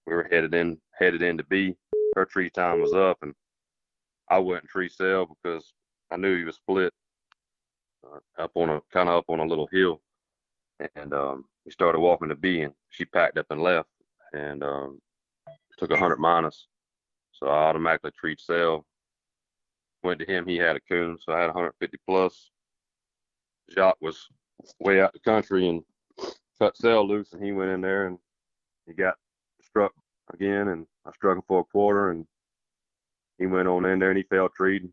[0.07, 1.75] we were headed in headed into B.
[2.15, 3.33] Her tree time was up, and
[4.29, 5.73] I wouldn't tree Sell because
[6.09, 6.93] I knew he was split
[8.05, 10.01] uh, up on a kind of up on a little hill,
[10.95, 13.89] and um, we started walking to B, and she packed up and left,
[14.33, 14.99] and um,
[15.77, 16.67] took a hundred minus,
[17.33, 18.85] so I automatically treat Sell
[20.05, 22.51] Went to him, he had a coon, so I had 150 plus.
[23.71, 24.27] Jacques was
[24.79, 25.81] way out the country and
[26.59, 28.19] cut Sell loose, and he went in there and
[28.85, 29.15] he got
[29.63, 29.93] struck
[30.31, 32.27] again, and I struck him for a quarter, and
[33.39, 34.87] he went on in there and he fell treed,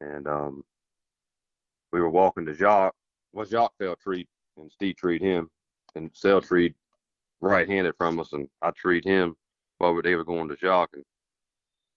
[0.00, 0.62] and um,
[1.92, 2.94] we were walking to Jacques.
[3.32, 5.50] Well, Jacques fell treed, and Steve treed him,
[5.96, 6.76] and Sell treed
[7.40, 9.34] right-handed from us, and I treed him
[9.78, 11.04] while they were going to Jacques, and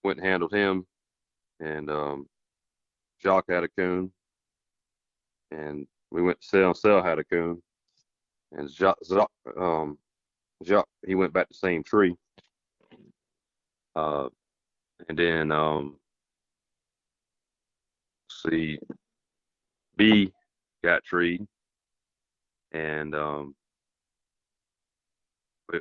[0.04, 0.88] went and handled him,
[1.60, 2.28] and um,
[3.24, 4.12] had a coon,
[5.52, 7.62] and we went to sell and sell had a coon,
[8.52, 8.98] and Jacques,
[9.60, 9.98] um,
[11.06, 12.16] he went back to the same tree,
[13.96, 14.30] uh,
[15.10, 15.98] and then um,
[18.30, 18.80] see,
[19.98, 20.32] B
[20.84, 21.46] got treed,
[22.72, 23.56] and um,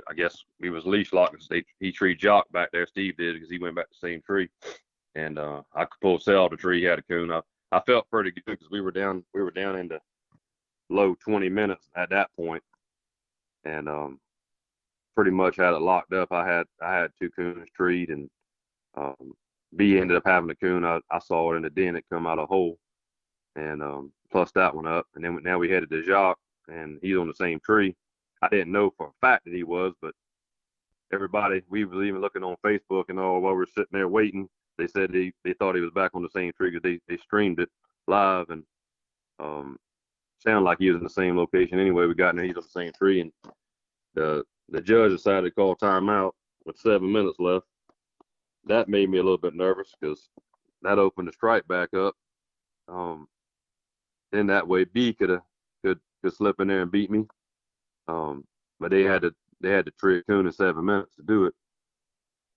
[0.09, 1.39] I guess we was leash locking.
[1.79, 2.87] He treed Jock back there.
[2.87, 4.49] Steve did because he went back to the same tree
[5.17, 6.85] and uh, I could pull Sal the tree.
[6.85, 7.33] Had a coon.
[7.33, 7.41] I,
[7.73, 9.99] I felt pretty good because we were down we were down into
[10.91, 12.63] low 20 minutes at that point,
[13.65, 14.21] and um,
[15.17, 16.33] pretty much had it locked up.
[16.33, 18.29] I had I had two coons treed, and
[18.95, 19.33] um,
[19.75, 20.85] B ended up having a coon.
[20.85, 21.97] I, I saw it in the den.
[21.97, 22.79] It come out of a hole,
[23.57, 25.07] and um, plus that one up.
[25.15, 27.97] And then now we headed to Jacques, and he's on the same tree.
[28.43, 30.13] I didn't know for a fact that he was, but
[31.11, 34.49] everybody we was even looking on Facebook and all while we are sitting there waiting
[34.79, 36.81] they said they, they thought he was back on the same trigger.
[36.83, 37.69] they, they streamed it
[38.07, 38.63] live and
[39.41, 39.77] um
[40.39, 42.07] sounded like he was in the same location anyway.
[42.07, 43.33] We got in there, he's on the same tree and
[44.15, 46.33] the the judge decided to call timeout
[46.65, 47.67] with seven minutes left.
[48.65, 50.29] That made me a little bit nervous because
[50.83, 52.15] that opened the strike back up.
[52.89, 53.29] Um,
[54.33, 55.43] then that way B could have
[55.85, 57.27] could could slip in there and beat me.
[58.09, 58.45] Um,
[58.81, 61.55] but they had to they had to trick Coon in seven minutes to do it,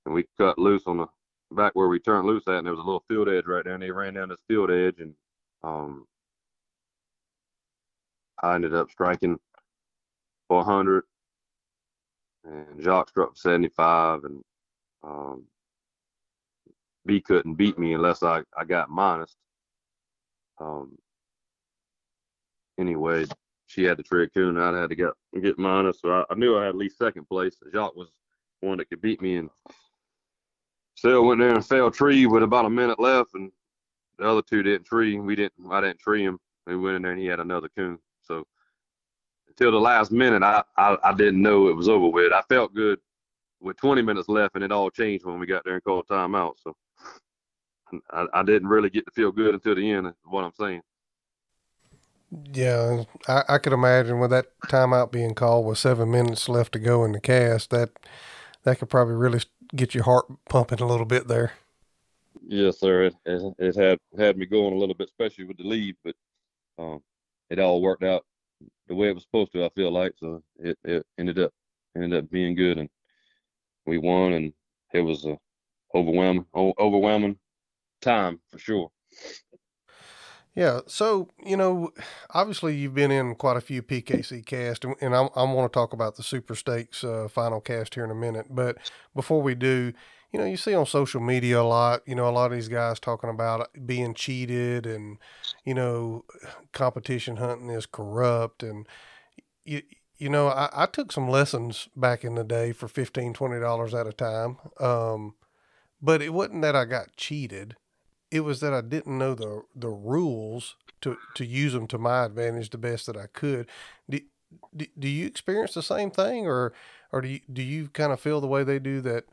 [0.05, 1.07] and we cut loose on the
[1.51, 3.73] back where we turned loose at, and there was a little field edge right there,
[3.73, 5.13] and they ran down this field edge, and
[5.63, 6.05] um,
[8.41, 9.37] I ended up striking
[10.47, 11.03] for 100,
[12.45, 14.41] and Jacques struck 75, and
[15.03, 15.43] um,
[17.05, 19.35] B couldn't beat me unless I, I got minus.
[20.59, 20.97] Um,
[22.79, 23.25] anyway,
[23.67, 25.09] she had to trade coon, I had to get
[25.41, 27.55] get minus, so I, I knew I had at least second place.
[27.73, 28.09] Jacques was
[28.61, 29.49] one that could beat me, and
[30.99, 33.51] Sale went there and fell tree with about a minute left, and
[34.17, 35.17] the other two didn't tree.
[35.17, 35.71] We didn't.
[35.71, 36.39] I didn't tree him.
[36.67, 37.99] We went in there and he had another coon.
[38.21, 38.43] So
[39.47, 42.33] until the last minute, I, I I didn't know it was over with.
[42.33, 42.99] I felt good
[43.61, 46.55] with 20 minutes left, and it all changed when we got there and called timeout.
[46.61, 46.75] So
[48.11, 50.07] I, I didn't really get to feel good until the end.
[50.07, 50.81] Is what I'm saying.
[52.53, 56.79] Yeah, I, I could imagine with that timeout being called with seven minutes left to
[56.79, 57.91] go in the cast, that
[58.63, 59.39] that could probably really
[59.75, 61.53] get your heart pumping a little bit there.
[62.47, 63.03] Yes, sir.
[63.03, 66.15] It, it, it had had me going a little bit, especially with the lead, but
[66.77, 67.01] um,
[67.49, 68.25] it all worked out
[68.87, 69.65] the way it was supposed to.
[69.65, 71.51] I feel like so it, it ended up
[71.95, 72.89] ended up being good, and
[73.85, 74.53] we won, and
[74.93, 75.37] it was a
[75.95, 77.37] overwhelming overwhelming
[78.01, 78.91] time for sure.
[80.55, 80.81] Yeah.
[80.87, 81.93] So, you know,
[82.31, 85.75] obviously you've been in quite a few PKC casts, and, and I, I want to
[85.75, 88.47] talk about the Super Stakes uh, final cast here in a minute.
[88.49, 88.77] But
[89.15, 89.93] before we do,
[90.31, 92.67] you know, you see on social media a lot, you know, a lot of these
[92.67, 95.17] guys talking about being cheated and,
[95.65, 96.25] you know,
[96.71, 98.61] competition hunting is corrupt.
[98.61, 98.87] And,
[99.63, 99.81] you,
[100.17, 104.07] you know, I, I took some lessons back in the day for $15, $20 at
[104.07, 104.57] a time.
[104.79, 105.35] Um,
[106.01, 107.75] but it wasn't that I got cheated
[108.31, 112.25] it was that I didn't know the the rules to to use them to my
[112.25, 113.67] advantage the best that I could.
[114.09, 114.19] Do,
[114.75, 116.73] do, do you experience the same thing, or
[117.11, 119.25] or do you, do you kind of feel the way they do that?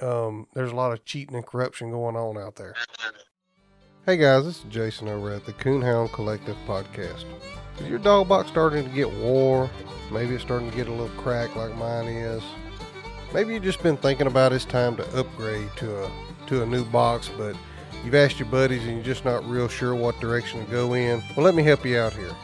[0.00, 2.74] Um, there's a lot of cheating and corruption going on out there.
[4.04, 7.24] Hey guys, this is Jason over at the Coonhound Collective podcast.
[7.80, 9.70] Is your dog box starting to get wore?
[10.10, 12.42] Maybe it's starting to get a little cracked like mine is.
[13.32, 16.10] Maybe you've just been thinking about it's time to upgrade to a
[16.46, 17.54] to a new box, but
[18.04, 21.22] You've asked your buddies and you're just not real sure what direction to go in.
[21.36, 22.34] Well, let me help you out here.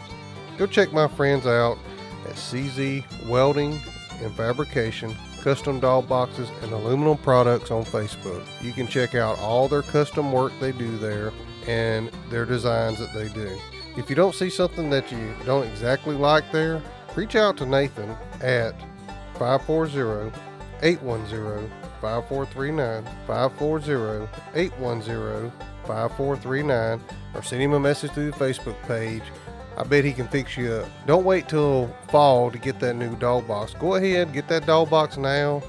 [0.59, 1.79] Go check my friends out
[2.27, 3.81] at CZ Welding
[4.23, 8.45] and Fabrication, Custom Dog Boxes, and Aluminum Products on Facebook.
[8.63, 11.33] You can check out all their custom work they do there
[11.67, 13.59] and their designs that they do.
[13.97, 16.83] If you don't see something that you don't exactly like there,
[17.15, 18.75] reach out to Nathan at
[19.39, 20.33] 540
[20.83, 25.51] 810 5439 540 810
[25.87, 27.01] 5439
[27.33, 29.23] or send him a message through the Facebook page.
[29.79, 30.89] I bet he can fix you up.
[31.07, 33.73] Don't wait till fall to get that new dog box.
[33.73, 35.63] Go ahead, get that dog box now.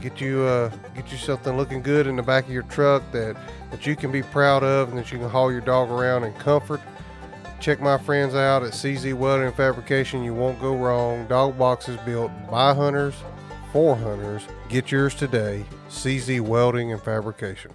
[0.00, 3.36] Get you uh, get you something looking good in the back of your truck that
[3.72, 6.32] that you can be proud of and that you can haul your dog around in
[6.34, 6.80] comfort.
[7.58, 10.22] Check my friends out at CZ Welding and Fabrication.
[10.22, 11.26] You won't go wrong.
[11.26, 13.16] Dog boxes built by hunters
[13.72, 14.46] for hunters.
[14.68, 15.64] Get yours today.
[15.88, 17.72] CZ Welding and Fabrication.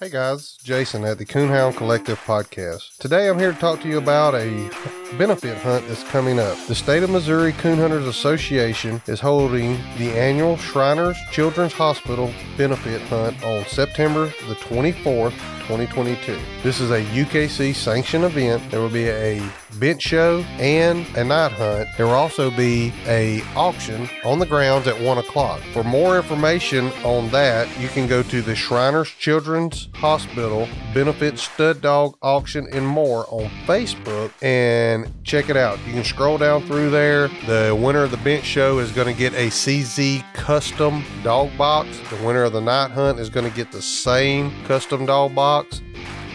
[0.00, 2.96] Hey guys, Jason at the Coonhound Collective Podcast.
[2.96, 4.70] Today I'm here to talk to you about a
[5.18, 6.56] benefit hunt that's coming up.
[6.68, 13.02] The State of Missouri Coon Hunters Association is holding the annual Shriners Children's Hospital benefit
[13.02, 16.38] hunt on September the 24th 2022.
[16.62, 18.70] This is a UKC sanctioned event.
[18.70, 19.42] There will be a
[19.78, 21.88] bench show and a night hunt.
[21.96, 25.60] There will also be a auction on the grounds at one o'clock.
[25.72, 31.80] For more information on that, you can go to the Shriners Children's Hospital Benefit Stud
[31.80, 35.78] Dog Auction and more on Facebook and check it out.
[35.86, 37.28] You can scroll down through there.
[37.46, 41.98] The winner of the bench show is going to get a CZ custom dog box.
[42.10, 45.59] The winner of the night hunt is going to get the same custom dog box
[45.62, 45.82] box.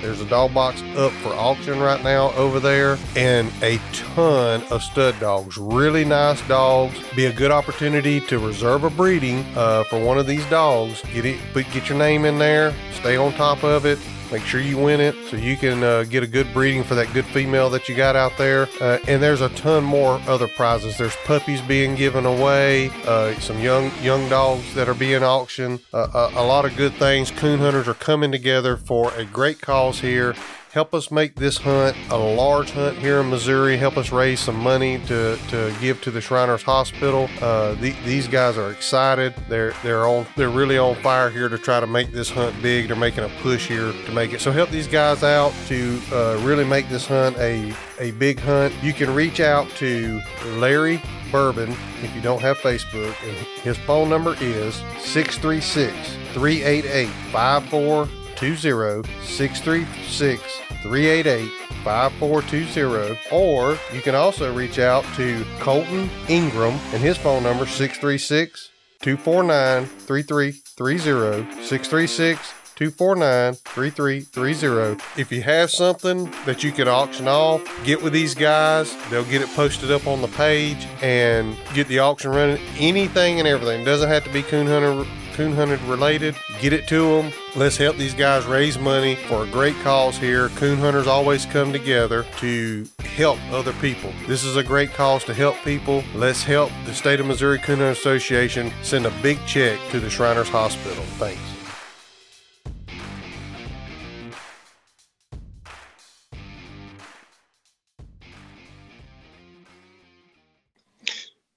[0.01, 4.83] There's a dog box up for auction right now over there, and a ton of
[4.83, 5.57] stud dogs.
[5.57, 6.99] Really nice dogs.
[7.15, 11.01] Be a good opportunity to reserve a breeding uh, for one of these dogs.
[11.13, 12.73] Get it, put, get your name in there.
[12.93, 13.97] Stay on top of it.
[14.31, 17.13] Make sure you win it so you can uh, get a good breeding for that
[17.13, 18.67] good female that you got out there.
[18.81, 20.97] Uh, and there's a ton more other prizes.
[20.97, 25.79] There's puppies being given away, uh, some young young dogs that are being auctioned.
[25.93, 27.31] Uh, uh, a lot of good things.
[27.31, 30.35] Coon hunters are coming together for a great cause here
[30.75, 33.77] help us make this hunt a large hunt here in Missouri.
[33.77, 37.29] Help us raise some money to, to give to the Shriners Hospital.
[37.39, 39.33] Uh, the, these guys are excited.
[39.47, 42.89] They're they're on they're really on fire here to try to make this hunt big.
[42.89, 44.41] They're making a push here to make it.
[44.41, 48.73] So help these guys out to uh, really make this hunt a a big hunt.
[48.83, 50.19] You can reach out to
[50.57, 51.71] Larry Bourbon
[52.03, 55.95] if you don't have Facebook, and his phone number is 636
[56.33, 61.49] 388 5420 636 388
[61.83, 63.19] 5420.
[63.31, 68.69] Or you can also reach out to Colton Ingram and his phone number 636
[69.01, 75.03] 249 3330 636 249 3330.
[75.19, 78.95] If you have something that you can auction off, get with these guys.
[79.09, 82.61] They'll get it posted up on the page and get the auction running.
[82.77, 83.81] Anything and everything.
[83.81, 86.35] It doesn't have to be coon hunter coon hunted related.
[86.61, 87.31] Get it to them.
[87.57, 90.49] Let's help these guys raise money for a great cause here.
[90.49, 94.11] Coon hunters always come together to help other people.
[94.27, 96.03] This is a great cause to help people.
[96.13, 100.09] Let's help the State of Missouri Coon Hunter Association send a big check to the
[100.09, 101.01] Shriners Hospital.
[101.17, 101.39] Thanks.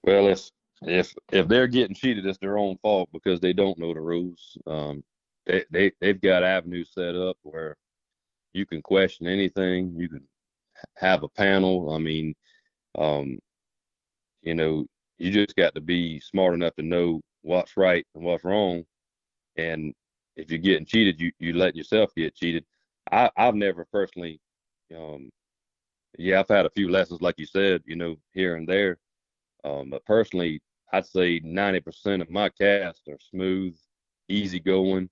[0.04, 0.48] Well, if
[0.82, 4.56] if if they're getting cheated, it's their own fault because they don't know the rules.
[4.64, 5.02] Um,
[5.48, 7.76] they they they've got avenues set up where
[8.52, 9.94] you can question anything.
[9.96, 10.28] You can
[10.96, 11.92] have a panel.
[11.92, 12.34] I mean,
[12.96, 13.38] um,
[14.42, 14.86] you know,
[15.18, 18.84] you just got to be smart enough to know what's right and what's wrong.
[19.56, 19.94] And
[20.36, 22.64] if you're getting cheated, you you let yourself get cheated.
[23.10, 24.40] I I've never personally,
[24.96, 25.30] um,
[26.18, 28.98] yeah, I've had a few lessons like you said, you know, here and there.
[29.64, 30.60] Um, but personally,
[30.92, 33.76] I'd say 90% of my casts are smooth,
[34.28, 35.10] easy going.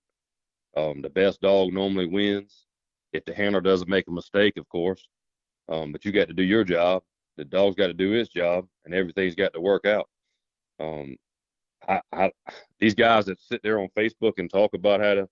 [0.77, 2.67] Um, the best dog normally wins.
[3.13, 5.09] If the handler doesn't make a mistake, of course.
[5.69, 7.03] Um, but you got to do your job.
[7.37, 10.09] The dog's got to do his job, and everything's got to work out.
[10.79, 11.17] Um,
[11.89, 12.33] I, I,
[12.79, 15.29] these guys that sit there on Facebook and talk about how to,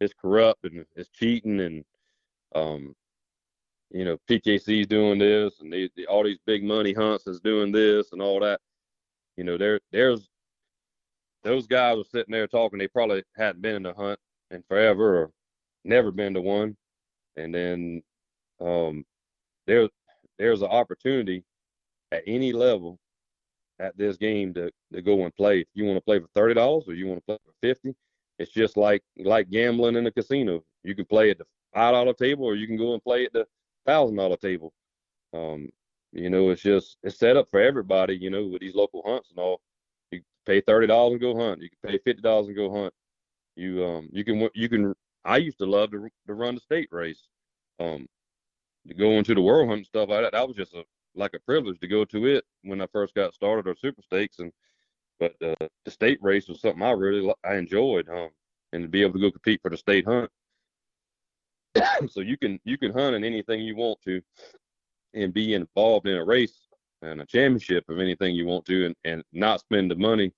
[0.00, 1.84] it's corrupt and it's cheating and,
[2.54, 2.94] um,
[3.90, 8.12] you know, PKC's doing this and they, all these big money hunts is doing this
[8.12, 8.60] and all that.
[9.36, 10.28] You know, there there's
[11.42, 12.78] those guys are sitting there talking.
[12.78, 14.18] They probably hadn't been in a hunt
[14.50, 15.30] in forever or
[15.84, 16.76] never been to one.
[17.36, 18.02] And then
[18.60, 19.04] um,
[19.66, 19.88] there
[20.38, 21.44] there's an opportunity
[22.12, 22.98] at any level
[23.80, 25.60] at this game to, to go and play.
[25.60, 27.94] If you want to play for thirty dollars or you want to play for fifty,
[28.38, 30.64] it's just like like gambling in a casino.
[30.82, 31.44] You can play at the
[31.74, 33.46] five dollar table or you can go and play at the
[33.86, 34.72] thousand dollar table.
[35.34, 35.68] Um,
[36.12, 38.16] you know, it's just it's set up for everybody.
[38.16, 39.60] You know, with these local hunts and all,
[40.10, 41.60] you pay thirty dollars and go hunt.
[41.62, 42.94] You can pay fifty dollars and go hunt.
[43.58, 44.94] You um you can you can.
[45.24, 47.26] I used to love to to run the state race.
[47.80, 48.06] Um,
[48.86, 50.32] to go into the world hunt and stuff like that.
[50.32, 50.84] That was just a
[51.14, 54.38] like a privilege to go to it when I first got started or super stakes
[54.38, 54.52] and
[55.18, 58.28] but uh, the state race was something I really I enjoyed um
[58.72, 60.30] and to be able to go compete for the state hunt
[62.08, 64.22] so you can you can hunt in anything you want to
[65.14, 66.68] and be involved in a race
[67.02, 70.32] and a championship of anything you want to and, and not spend the money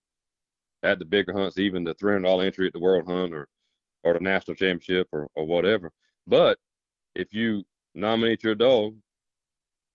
[0.82, 3.48] at the bigger hunts, even the $300 entry at the World Hunt or,
[4.04, 5.92] or the national championship or, or whatever.
[6.26, 6.58] But
[7.14, 7.64] if you
[7.94, 8.94] nominate your dog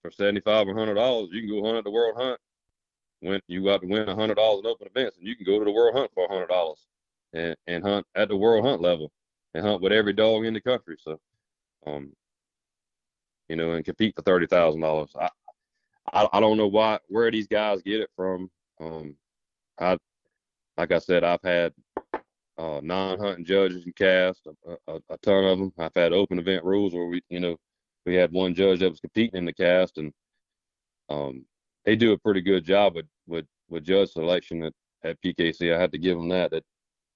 [0.02, 2.40] for 75 or $100, you can go hunt at the World Hunt.
[3.20, 5.72] When you got to win $100 in open events, and you can go to the
[5.72, 6.74] World Hunt for $100
[7.32, 9.10] and, and hunt at the World Hunt level
[9.54, 10.96] and hunt with every dog in the country.
[11.00, 11.18] So,
[11.86, 12.12] um,
[13.48, 15.10] you know, and compete for thirty thousand dollars.
[15.18, 15.28] I,
[16.12, 18.50] I I don't know why where these guys get it from.
[18.80, 19.14] Um,
[19.78, 19.96] I
[20.76, 21.72] like I said, I've had
[22.58, 25.72] uh, non-hunting judges and cast a, a, a, ton of them.
[25.78, 27.56] I've had open event rules where we, you know,
[28.04, 30.12] we had one judge that was competing in the cast, and
[31.08, 31.44] um,
[31.84, 34.72] they do a pretty good job with with with judge selection at,
[35.04, 35.74] at PKC.
[35.74, 36.50] I had to give them that.
[36.50, 36.64] That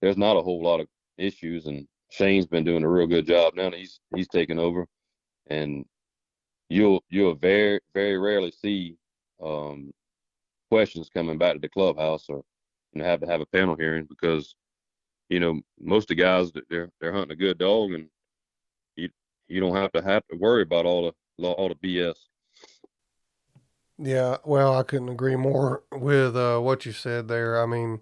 [0.02, 3.54] there's not a whole lot of issues, and Shane's been doing a real good job
[3.54, 3.70] now.
[3.70, 4.86] He's he's taken over,
[5.48, 5.84] and
[6.68, 8.96] you'll you'll very very rarely see
[9.42, 9.92] um,
[10.70, 12.42] questions coming back to the clubhouse or
[12.94, 14.54] know have to have a panel hearing because
[15.28, 18.08] you know most of the guys they're they're hunting a good dog and
[18.96, 19.08] you
[19.48, 22.14] you don't have to have to worry about all the all the BS.
[24.02, 27.62] Yeah, well, I couldn't agree more with uh, what you said there.
[27.62, 28.00] I mean,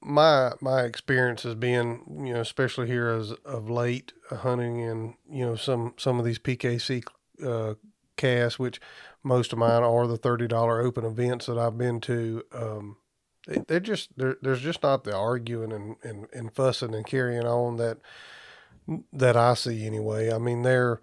[0.00, 5.14] my my experience has been, you know, especially here as of late, uh, hunting in
[5.28, 7.04] you know some some of these PKC
[7.44, 7.74] uh,
[8.16, 8.80] casts, which
[9.24, 12.42] most of mine are the thirty dollar open events that I've been to.
[12.52, 12.96] Um,
[13.46, 17.76] they, they're just there's just not the arguing and, and, and fussing and carrying on
[17.76, 17.98] that
[19.12, 20.32] that I see anyway.
[20.32, 21.00] I mean, they're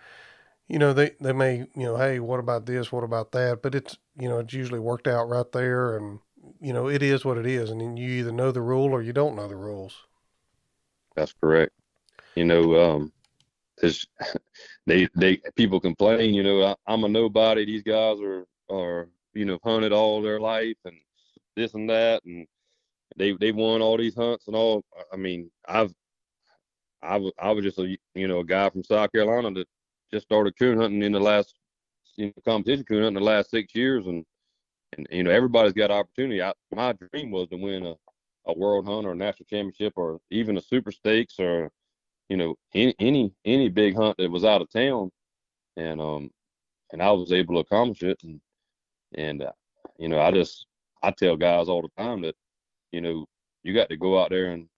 [0.68, 3.76] you know they they may you know hey what about this what about that, but
[3.76, 6.20] it's you know it's usually worked out right there and
[6.60, 9.14] you know, it is what it is, and you either know the rule or you
[9.14, 9.96] don't know the rules.
[11.16, 11.74] That's correct.
[12.36, 13.12] You know, um,
[13.80, 14.06] there's
[14.88, 16.34] they they people complain.
[16.34, 17.66] You know, I, am a nobody.
[17.66, 20.98] These guys are are you know hunted all their life and
[21.56, 22.48] this and that, and
[23.18, 24.84] they they won all these hunts and all.
[25.12, 25.94] I mean, I've
[27.02, 29.68] I was I was just a you know a guy from South Carolina that
[30.12, 31.56] just started coon hunting in the last
[32.18, 34.26] you know, competition coon hunting in the last six years, and
[34.98, 36.42] and you know everybody's got opportunity.
[36.42, 37.96] I, my dream was to win a,
[38.48, 41.72] a world hunt or a national championship or even a super stakes or
[42.32, 45.12] you know, any any any big hunt that was out of town,
[45.76, 46.32] and um,
[46.94, 48.40] and I was able to accomplish it, and
[49.16, 49.52] and uh,
[49.98, 50.66] you know, I just
[51.04, 52.36] I tell guys all the time that,
[52.94, 53.26] you know,
[53.64, 54.70] you got to go out there and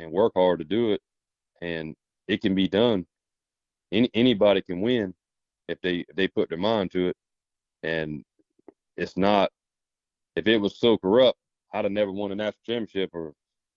[0.00, 1.00] and work hard to do it,
[1.62, 1.94] and
[2.26, 3.06] it can be done.
[3.92, 5.14] Any anybody can win
[5.68, 7.16] if they if they put their mind to it,
[7.84, 8.24] and
[8.96, 9.52] it's not.
[10.34, 11.38] If it was so corrupt,
[11.72, 13.32] I'd have never won a national championship or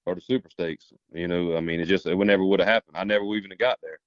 [0.09, 0.91] or the super stakes.
[1.13, 2.97] You know, I mean, it just it would never would have happened.
[2.97, 3.99] I never even got there.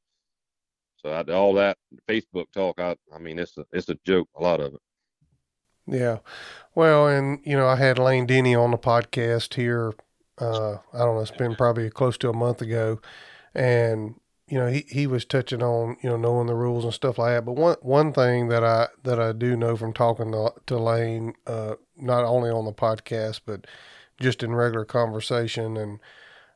[0.96, 1.78] So I, all that
[2.08, 4.28] Facebook talk, I I mean, it's a it's a joke.
[4.36, 4.80] A lot of it.
[5.86, 6.18] Yeah,
[6.74, 9.94] well, and you know, I had Lane Denny on the podcast here.
[10.38, 13.00] Uh, I don't know, it's been probably close to a month ago,
[13.54, 14.14] and
[14.48, 17.34] you know, he, he was touching on you know knowing the rules and stuff like
[17.34, 17.44] that.
[17.44, 21.34] But one one thing that I that I do know from talking to, to Lane,
[21.46, 23.66] uh, not only on the podcast but
[24.22, 26.00] just in regular conversation, and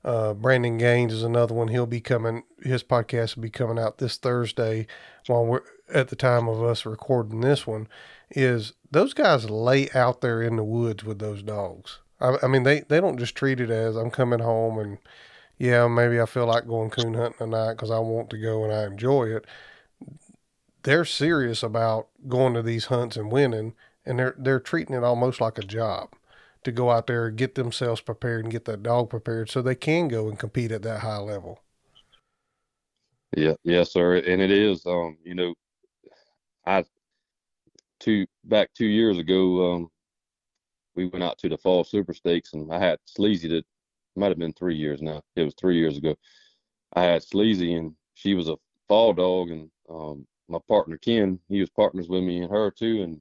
[0.05, 1.69] uh, Brandon Gaines is another one.
[1.69, 2.45] He'll be coming.
[2.63, 4.87] His podcast will be coming out this Thursday,
[5.27, 5.63] while we're
[5.93, 7.89] at the time of us recording this one.
[8.31, 11.99] Is those guys lay out there in the woods with those dogs?
[12.21, 14.99] I, I mean, they they don't just treat it as I'm coming home and
[15.59, 18.73] yeah, maybe I feel like going coon hunting tonight because I want to go and
[18.73, 19.47] I enjoy it.
[20.83, 25.41] They're serious about going to these hunts and winning, and they're they're treating it almost
[25.41, 26.11] like a job
[26.67, 29.75] to go out there and get themselves prepared and get that dog prepared so they
[29.75, 31.61] can go and compete at that high level.
[33.37, 34.85] Yeah, yes, sir, and it is.
[34.85, 35.55] Um, you know,
[36.67, 36.85] I
[38.01, 39.89] two back two years ago, um,
[40.97, 43.65] we went out to the fall super stakes, and I had Sleazy that
[44.17, 45.23] might have been three years now.
[45.37, 46.17] It was three years ago.
[46.95, 48.57] I had Sleazy, and she was a
[48.89, 53.03] fall dog, and um, my partner Ken, he was partners with me and her too,
[53.03, 53.21] and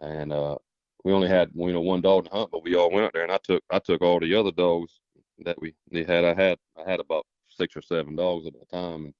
[0.00, 0.56] and uh,
[1.04, 3.22] we only had you know one dog to hunt, but we all went out there,
[3.22, 5.00] and I took I took all the other dogs
[5.44, 6.24] that we had.
[6.24, 9.14] I had I had about six or seven dogs at the time, and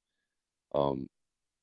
[0.75, 1.09] um,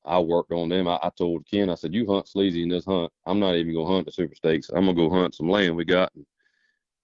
[0.04, 0.88] I worked on them.
[0.88, 3.12] I, I, told Ken, I said, "You hunt sleazy in this hunt.
[3.26, 4.70] I'm not even gonna hunt the super stakes.
[4.70, 6.26] I'm gonna go hunt some land we got." And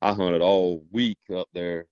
[0.01, 1.87] I hunted all week up there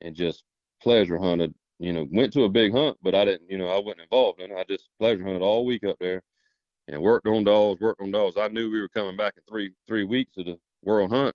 [0.00, 0.44] and just
[0.82, 1.54] pleasure hunted.
[1.78, 3.50] You know, went to a big hunt, but I didn't.
[3.50, 4.56] You know, I wasn't involved in it.
[4.56, 6.22] I just pleasure hunted all week up there,
[6.88, 7.80] and worked on dogs.
[7.80, 8.36] Worked on dogs.
[8.36, 11.34] I knew we were coming back in three three weeks of the world hunt,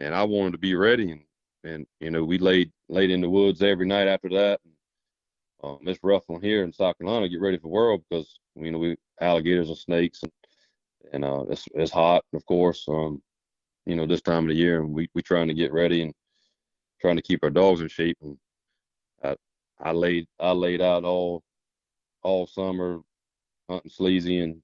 [0.00, 1.12] and I wanted to be ready.
[1.12, 1.22] And
[1.64, 4.60] and you know, we laid laid in the woods every night after that.
[4.64, 4.74] And,
[5.64, 7.28] um, it's rough on here in South Carolina.
[7.28, 10.32] Get ready for world because you know we alligators and snakes and
[11.12, 12.84] and uh, it's it's hot, of course.
[12.88, 13.22] Um,
[13.86, 16.14] you know this time of the year, and we we trying to get ready and
[17.00, 18.18] trying to keep our dogs in shape.
[18.22, 18.36] And
[19.24, 19.36] I,
[19.80, 21.42] I laid I laid out all
[22.22, 23.00] all summer
[23.68, 24.60] hunting sleazy and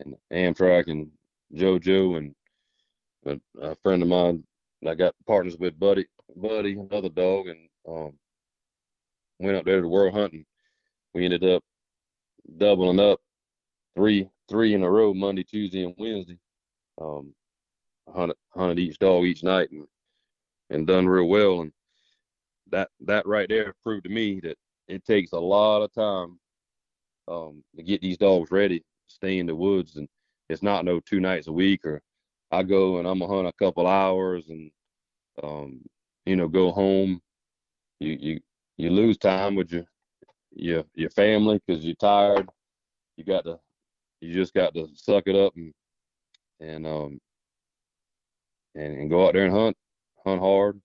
[0.00, 1.10] and Amtrak and
[1.54, 4.44] JoJo and a, friend of mine
[4.86, 8.12] I got partners with Buddy Buddy another dog and um,
[9.38, 10.44] went up there to world hunting.
[11.14, 11.62] We ended up
[12.58, 13.20] doubling up
[13.96, 16.38] three three in a row Monday, Tuesday, and Wednesday.
[17.00, 17.34] Um,
[18.14, 19.86] hunted hunted each dog each night and
[20.70, 21.62] and done real well.
[21.62, 21.72] And
[22.70, 26.38] that that right there proved to me that it takes a lot of time
[27.26, 30.08] um, to get these dogs ready, stay in the woods, and
[30.48, 32.02] it's not no two nights a week or
[32.50, 34.70] I go and I'm gonna hunt a couple hours and
[35.42, 35.80] um,
[36.26, 37.20] you know go home.
[38.00, 38.40] You you
[38.76, 39.84] you lose time with your
[40.52, 42.48] your your family because you're tired.
[43.16, 43.58] You got to
[44.20, 45.72] you just got to suck it up and
[46.60, 47.20] and um
[48.74, 49.76] and, and go out there and hunt
[50.24, 50.80] hunt hard,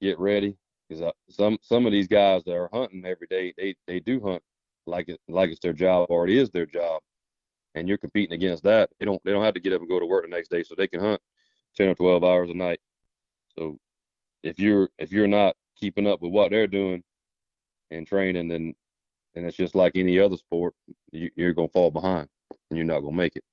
[0.00, 0.56] get ready.
[0.88, 4.42] Because some some of these guys that are hunting every day, they they do hunt
[4.86, 7.02] like it like it's their job or it is their job,
[7.74, 8.90] and you're competing against that.
[8.98, 10.62] They don't they don't have to get up and go to work the next day,
[10.62, 11.20] so they can hunt
[11.76, 12.80] ten or twelve hours a night.
[13.58, 13.78] So
[14.42, 17.02] if you're if you're not keeping up with what they're doing
[17.90, 18.74] and training, then
[19.34, 20.74] and it's just like any other sport,
[21.10, 22.28] you, you're gonna fall behind
[22.70, 23.44] and you're not gonna make it.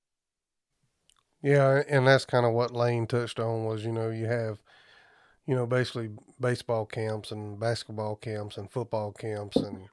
[1.42, 4.60] Yeah, and that's kind of what Lane touched on was you know you have
[5.50, 9.88] you know, basically baseball camps and basketball camps and football camps and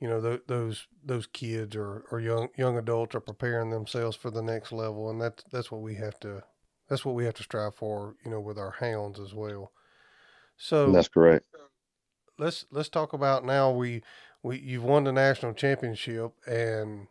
[0.00, 4.30] you know th- those those kids or, or young young adults are preparing themselves for
[4.30, 6.42] the next level and that's that's what we have to
[6.88, 9.72] that's what we have to strive for you know with our hounds as well.
[10.56, 11.46] So that's correct.
[12.38, 14.02] let's let's talk about now we
[14.42, 17.06] we you've won the national championship and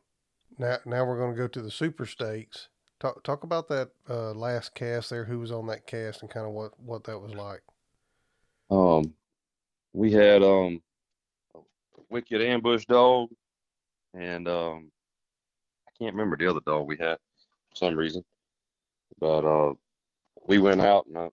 [0.57, 2.69] now now we're going to go to the super stakes.
[2.99, 6.47] Talk talk about that uh, last cast there who was on that cast and kind
[6.47, 7.61] of what what that was like.
[8.69, 9.13] Um,
[9.93, 10.81] we had um,
[12.09, 13.29] wicked ambush dog,
[14.13, 14.91] and um,
[15.87, 17.17] I can't remember the other dog we had
[17.69, 18.23] for some reason,
[19.19, 19.73] but uh,
[20.47, 21.29] we went out and I,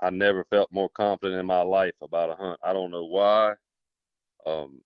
[0.00, 2.60] I never felt more confident in my life about a hunt.
[2.62, 3.54] I don't know why.
[4.46, 4.80] Um,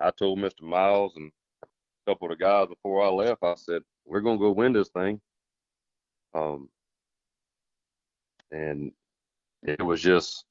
[0.00, 0.62] I told Mr.
[0.62, 1.30] Miles and
[1.62, 1.66] a
[2.10, 4.88] couple of the guys before I left, I said, we're going to go win this
[4.90, 5.20] thing.
[6.34, 6.68] Um,
[8.50, 8.92] and
[9.62, 10.44] it was just,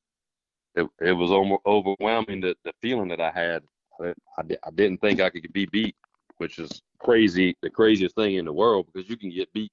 [0.76, 1.32] it, it was
[1.66, 3.64] overwhelming the, the feeling that I had.
[4.02, 5.96] I, I, didn't think I could be beat,
[6.38, 9.72] which is crazy, the craziest thing in the world because you can get beat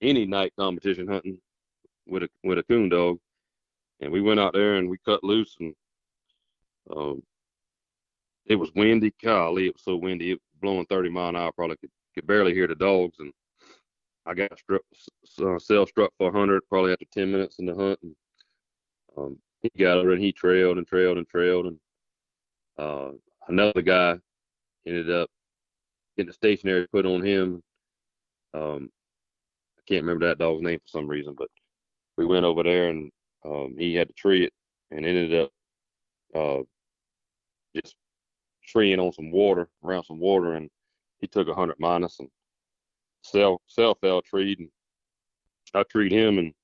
[0.00, 1.38] any night competition hunting
[2.06, 3.18] with a with a coon dog.
[4.00, 5.74] And we went out there and we cut loose and
[6.94, 7.22] um,
[8.46, 9.12] it was windy.
[9.22, 10.32] Golly, it was so windy.
[10.32, 11.52] It was blowing 30 mile an hour.
[11.52, 13.16] Probably could, could barely hear the dogs.
[13.18, 13.32] And
[14.26, 14.82] I got struck,
[15.42, 17.98] uh, self struck for 100 probably after 10 minutes in the hunt.
[18.02, 18.16] And
[19.16, 21.66] um, he got over and he trailed and trailed and trailed.
[21.66, 21.78] And
[22.78, 23.10] uh,
[23.50, 24.16] another guy
[24.86, 25.28] ended up
[26.16, 27.62] getting a stationary put on him.
[28.54, 28.90] Um,
[29.78, 31.48] I can't remember that dog's name for some reason, but
[32.16, 33.10] we went over there and
[33.44, 34.52] um, he had to tree it
[34.90, 35.50] and ended up
[36.34, 36.62] uh,
[37.74, 37.96] just
[38.66, 40.68] treeing on some water, around some water, and
[41.18, 42.28] he took a hundred minus and
[43.22, 44.70] cell cell fell treed and
[45.74, 46.54] I treed him and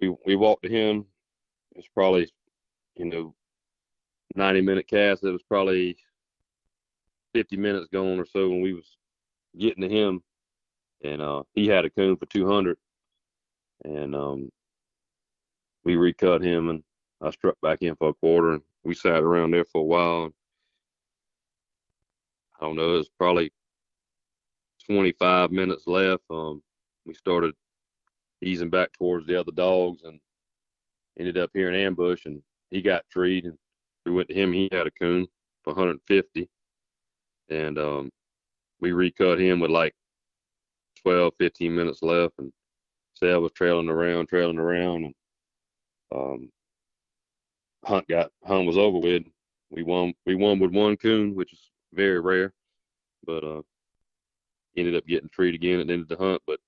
[0.00, 1.04] we we walked to him.
[1.76, 2.32] It's probably,
[2.96, 3.34] you know,
[4.34, 5.24] ninety minute cast.
[5.24, 5.96] It was probably
[7.32, 8.96] fifty minutes gone or so when we was
[9.58, 10.20] getting to him
[11.04, 12.76] and uh he had a coon for two hundred
[13.84, 14.50] and um
[15.84, 16.82] we recut him and
[17.20, 20.30] I struck back in for a quarter and we sat around there for a while.
[22.60, 23.52] I don't know, it was probably
[24.86, 26.22] 25 minutes left.
[26.30, 26.62] Um,
[27.06, 27.54] we started
[28.42, 30.20] easing back towards the other dogs and
[31.18, 33.58] ended up here in ambush and he got treed and
[34.04, 34.52] we went to him.
[34.52, 35.26] He had a coon
[35.62, 36.48] for 150
[37.50, 38.10] and um,
[38.80, 39.94] we recut him with like
[41.02, 42.52] 12, 15 minutes left and
[43.14, 45.14] Sal was trailing around, trailing around and
[46.14, 46.50] um,
[47.84, 49.24] hunt got hunt was over with.
[49.70, 52.52] We won we won with one coon, which is very rare,
[53.26, 53.62] but uh,
[54.76, 56.42] ended up getting treed again at the end of the hunt.
[56.46, 56.60] But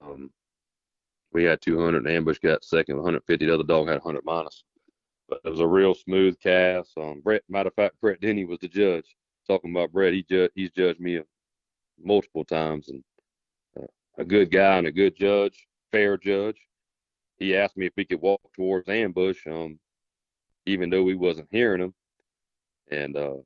[0.00, 0.30] um,
[1.32, 3.46] we had 200, and Ambush got second, 150.
[3.46, 4.64] The other dog had 100 minus.
[5.28, 6.96] But it was a real smooth cast.
[6.96, 9.16] Um, Brett, matter of fact, Brett Denny was the judge.
[9.46, 11.20] Talking about Brett, he ju- he's judged me
[12.02, 13.02] multiple times, and
[13.78, 16.56] uh, a good guy and a good judge, fair judge.
[17.38, 19.46] He asked me if we could walk towards ambush.
[19.46, 19.78] Um,
[20.68, 21.94] even though we wasn't hearing them.
[22.90, 23.36] And uh,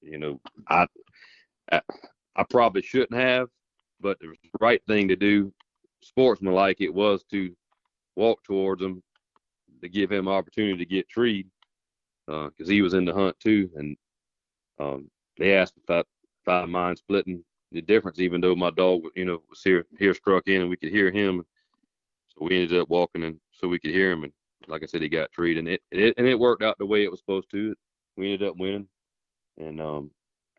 [0.00, 0.86] you know, I,
[1.70, 1.80] I,
[2.34, 3.48] I probably shouldn't have,
[4.00, 5.52] but the right thing to do,
[6.02, 7.54] sportsmanlike, it was to
[8.14, 9.02] walk towards him
[9.82, 11.48] to give him opportunity to get treed
[12.26, 13.70] because uh, he was in the hunt too.
[13.76, 13.96] And
[14.78, 19.02] um, they asked if I, if I mind splitting the difference, even though my dog,
[19.14, 21.44] you know, was here here struck in and we could hear him.
[22.28, 24.24] So we ended up walking and so we could hear him.
[24.24, 24.32] And
[24.68, 27.04] like I said, he got treed, and it, it and it worked out the way
[27.04, 27.74] it was supposed to.
[28.16, 28.88] We ended up winning,
[29.58, 30.10] and um,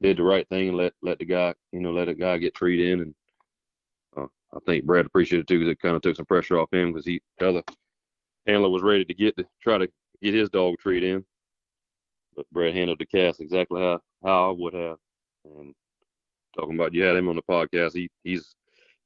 [0.02, 2.56] did the right thing and let let the guy, you know, let the guy get
[2.56, 3.16] treed in, and
[4.16, 6.74] uh, I think Brad appreciated it too because it kind of took some pressure off
[6.74, 7.64] him because he the other
[8.48, 9.88] handler was ready to get to try to
[10.22, 11.24] get his dog treat in,
[12.36, 14.98] but Brad handled the cast exactly how how I would have,
[15.46, 15.74] and
[16.56, 18.56] talking about you had him on the podcast, he he's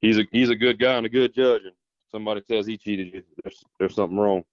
[0.00, 1.74] he's a he's a good guy and a good judge, and
[2.10, 4.44] somebody says he cheated you, there's there's something wrong.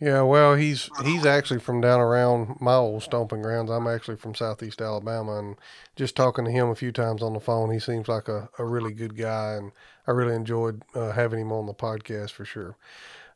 [0.00, 3.70] Yeah, well, he's he's actually from down around my old stomping grounds.
[3.70, 5.56] I'm actually from southeast Alabama, and
[5.96, 8.64] just talking to him a few times on the phone, he seems like a, a
[8.64, 9.72] really good guy, and
[10.06, 12.76] I really enjoyed uh, having him on the podcast for sure.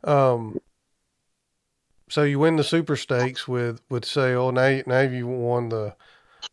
[0.05, 0.61] Um,
[2.09, 4.53] so you win the Super Stakes with with Sale.
[4.53, 5.95] Now now you won the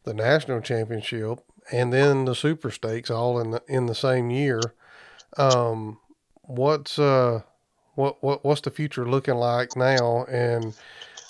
[0.03, 1.39] the national championship
[1.71, 4.61] and then the Super Stakes all in the in the same year.
[5.37, 5.99] Um,
[6.43, 7.41] what's uh
[7.95, 10.25] what what what's the future looking like now?
[10.25, 10.77] And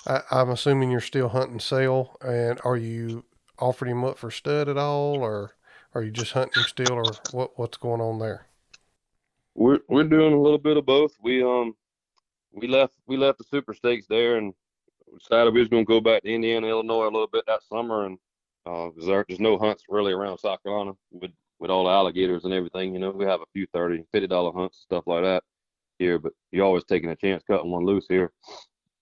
[0.06, 2.16] I, am assuming you're still hunting sale.
[2.20, 3.24] And are you
[3.58, 5.52] offering him up for stud at all, or
[5.94, 8.46] are you just hunting still, or what what's going on there?
[9.54, 11.12] We're we're doing a little bit of both.
[11.22, 11.74] We um
[12.52, 14.52] we left we left the super stakes there and
[15.18, 18.04] decided we was going to go back to Indiana, Illinois a little bit that summer,
[18.04, 18.18] and
[18.66, 22.52] uh, there, there's no hunts really around South Carolina with with all the alligators and
[22.52, 22.92] everything.
[22.92, 25.44] You know, we have a few thirty, fifty dollar hunts and stuff like that
[25.98, 28.32] here, but you're always taking a chance cutting one loose here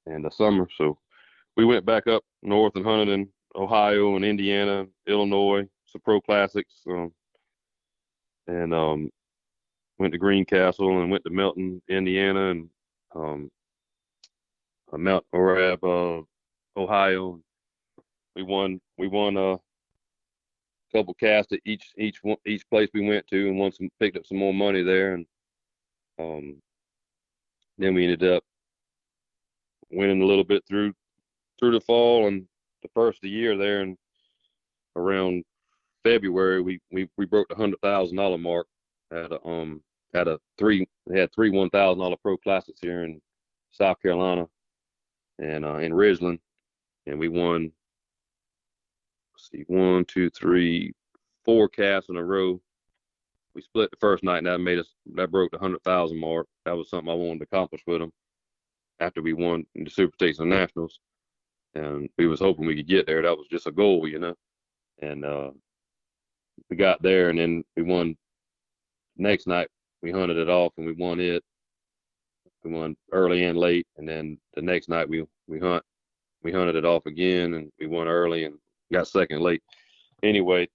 [0.07, 0.69] in the summer.
[0.77, 0.99] So
[1.57, 6.75] we went back up north and hunted in Ohio and Indiana, Illinois, some pro classics,
[6.89, 7.13] um,
[8.47, 9.11] and um,
[9.99, 12.69] went to Greencastle and went to Melton, Indiana, and
[13.15, 13.51] um,
[14.93, 17.41] uh, Mount Orab, uh, Ohio.
[18.35, 18.81] We won.
[18.99, 19.59] We won a
[20.93, 24.27] couple casts at each each each place we went to, and won some picked up
[24.27, 25.27] some more money there, and
[26.19, 26.57] um,
[27.79, 28.43] then we ended up
[29.91, 30.93] winning a little bit through
[31.59, 32.47] through the fall and
[32.83, 33.97] the first of the year there, and
[34.97, 35.45] around
[36.05, 38.67] February we we, we broke the hundred thousand dollar mark.
[39.13, 43.21] at a um had a three had three one thousand dollar pro classics here in
[43.71, 44.47] South Carolina
[45.39, 46.39] and uh, in Ridgeland,
[47.07, 47.73] and we won.
[49.37, 50.93] see, one, two, three,
[51.45, 52.61] four casts in a row.
[53.55, 56.47] We split the first night, and that made us that broke the hundred thousand mark.
[56.65, 58.11] That was something I wanted to accomplish with them
[59.01, 60.99] after we won the Super Stakes and Nationals,
[61.75, 63.23] and we was hoping we could get there.
[63.23, 64.35] That was just a goal, you know,
[65.01, 65.51] and uh,
[66.69, 68.17] we got there, and then we won.
[69.17, 69.69] Next night,
[70.03, 71.45] we hunted it off, and we won it.
[72.65, 75.85] We won early and late, and then the next night we we hunt
[76.43, 78.57] we hunted it off again, and we won early and
[78.93, 79.63] got second late.
[80.23, 80.69] Anyway,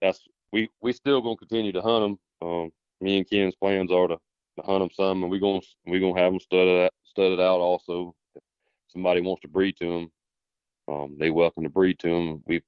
[0.00, 0.20] that's
[0.52, 2.48] we we still gonna continue to hunt them.
[2.48, 2.70] Um,
[3.00, 6.20] me and Ken's plans are to, to hunt them some, and we gonna we gonna
[6.20, 8.14] have them studded out, studded out also.
[8.34, 8.42] If
[8.88, 10.10] somebody wants to breed to them,
[10.88, 12.42] um, they welcome to breed to them.
[12.46, 12.62] We've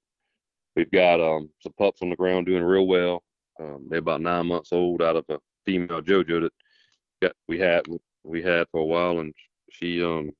[0.76, 3.22] we've got um, some pups on the ground doing real well.
[3.58, 6.52] Um, they're about nine months old out of a female JoJo that
[7.22, 7.86] got we had
[8.24, 9.34] we had for a while, and
[9.70, 10.30] she um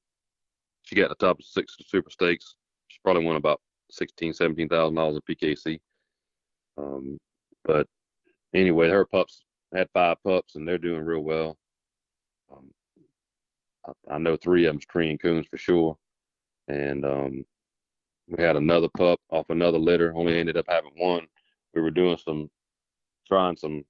[0.82, 2.54] she got the top of six super stakes.
[2.88, 3.60] She probably won about
[3.90, 5.78] sixteen, seventeen thousand dollars in PKC.
[6.78, 7.18] Um,
[7.70, 7.86] but
[8.52, 11.56] anyway, her pups had five pups, and they're doing real well.
[12.50, 12.70] Um,
[13.86, 15.96] I, I, know three of them's Korean coons for sure,
[16.66, 17.44] and um,
[18.26, 20.12] we had another pup off another litter.
[20.16, 21.28] Only ended up having one.
[21.72, 22.50] We were doing some,
[23.28, 23.84] trying some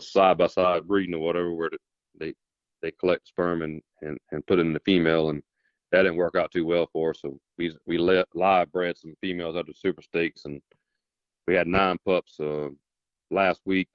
[0.00, 1.70] side by side breeding or whatever, where
[2.20, 2.34] they
[2.82, 5.42] they collect sperm and, and, and put it in the female, and
[5.92, 7.20] that didn't work out too well for us.
[7.22, 10.60] So we we let live bred some females out of super stakes, and
[11.46, 12.68] we had nine pups uh,
[13.30, 13.88] last week.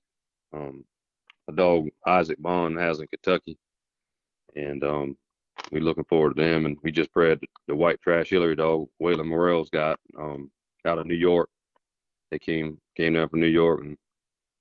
[0.54, 0.86] Um,
[1.48, 3.58] a dog Isaac Bond has in Kentucky,
[4.56, 5.18] and um,
[5.72, 6.66] we're looking forward to them.
[6.66, 10.52] And we just bred the white trash Hillary dog Waylon Morrell's got um,
[10.86, 11.50] out of New York.
[12.32, 13.98] They came came down from New York, and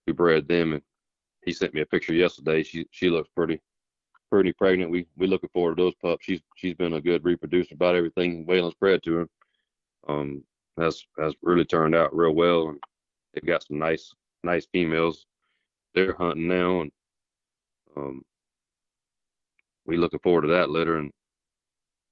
[0.07, 0.72] we bred them.
[0.72, 0.82] And
[1.45, 2.62] he sent me a picture yesterday.
[2.62, 3.61] She she looks pretty
[4.30, 4.91] pretty pregnant.
[4.91, 6.24] We we looking forward to those pups.
[6.24, 9.28] She's she's been a good reproducer about everything Waylon's bred to her.
[10.09, 10.43] Um,
[10.81, 12.78] has has really turned out real well, and
[13.35, 14.12] they got some nice
[14.43, 15.26] nice females.
[15.95, 16.93] They're hunting now, and
[17.97, 18.22] um,
[19.87, 20.99] we looking forward to that litter.
[20.99, 21.11] And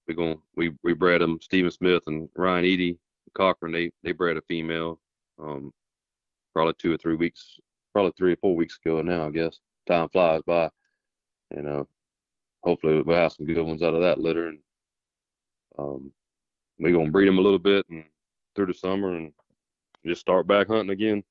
[0.06, 1.38] we going we we bred them.
[1.40, 2.98] Stephen Smith and Ryan Eady
[3.34, 3.72] Cochran.
[3.72, 5.00] They they bred a female.
[5.40, 5.72] Um,
[6.54, 7.58] probably two or three weeks,
[7.92, 9.26] probably three or four weeks ago now.
[9.26, 10.70] I guess time flies by.
[11.54, 11.88] You know,
[12.62, 14.48] hopefully we'll have some good ones out of that litter.
[14.48, 14.58] And
[15.78, 16.12] um,
[16.78, 18.04] we're gonna breed them a little bit and
[18.58, 19.32] through the summer and
[20.04, 21.22] just start back hunting again.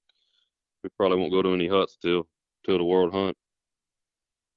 [0.82, 2.26] We probably won't go to any huts till
[2.66, 3.36] till the world hunt.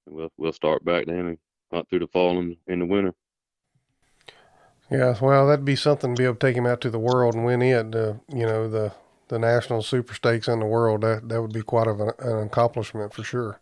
[0.07, 1.39] And we'll we'll start back then and
[1.73, 3.13] hunt through the fall and in the winter.
[4.89, 7.35] Yeah, well, that'd be something to be able to take him out to the world
[7.35, 7.95] and win it.
[7.95, 8.93] Uh, you know, the
[9.27, 11.01] the national super stakes in the world.
[11.01, 13.61] That that would be quite of an, an accomplishment for sure.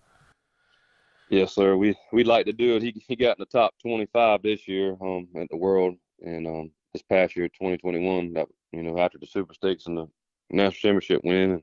[1.30, 1.76] Yes, sir.
[1.76, 2.82] We we'd like to do it.
[2.82, 6.70] He he got in the top 25 this year um at the world, and um
[6.98, 10.08] this past year 2021 that you know after the Super Stakes and the
[10.50, 11.62] national championship win,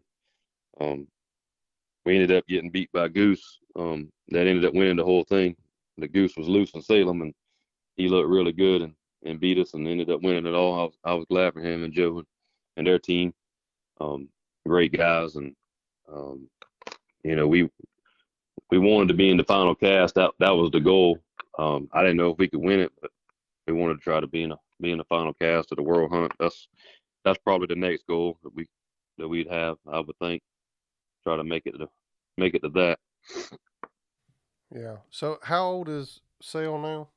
[0.79, 1.07] um
[2.05, 3.59] we ended up getting beat by Goose.
[3.75, 5.55] Um that ended up winning the whole thing.
[5.97, 7.33] The Goose was loose in Salem, and
[7.97, 8.93] he looked really good and
[9.25, 10.79] and beat us and ended up winning it all.
[10.79, 12.23] I was I was glad for him and Joe
[12.77, 13.33] and, their team.
[13.99, 14.29] Um,
[14.65, 15.53] great guys, and
[16.11, 16.47] um,
[17.23, 17.69] you know we
[18.69, 20.15] we wanted to be in the final cast.
[20.15, 21.19] That that was the goal.
[21.57, 23.11] Um, I didn't know if we could win it, but
[23.67, 25.83] we wanted to try to be in a be in the final cast of the
[25.83, 26.33] World Hunt.
[26.39, 26.67] That's
[27.23, 28.67] that's probably the next goal that we
[29.17, 29.77] that we'd have.
[29.87, 30.41] I would think
[31.23, 31.87] try to make it to
[32.37, 32.99] make it to that.
[34.73, 34.97] Yeah.
[35.09, 37.09] So how old is Sale now?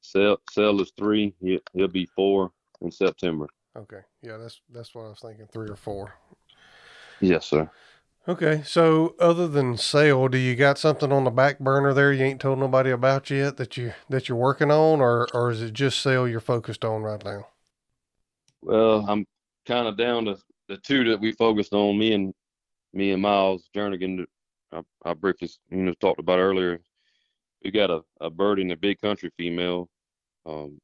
[0.00, 1.34] Sale Sale is three.
[1.40, 3.46] He, he'll be four in September.
[3.76, 4.00] Okay.
[4.22, 5.46] Yeah, that's that's what I was thinking.
[5.52, 6.14] Three or four.
[7.20, 7.70] Yes, sir.
[8.28, 12.24] Okay, so other than sale, do you got something on the back burner there you
[12.24, 15.72] ain't told nobody about yet that you that you're working on, or or is it
[15.72, 17.46] just sale you're focused on right now?
[18.62, 19.26] Well, I'm
[19.64, 21.96] kind of down to the two that we focused on.
[21.98, 22.34] Me and
[22.92, 24.26] me and Miles Jernigan,
[24.72, 26.80] I, I briefly you know talked about earlier.
[27.62, 29.88] We got a a bird in the big country female.
[30.44, 30.80] Um,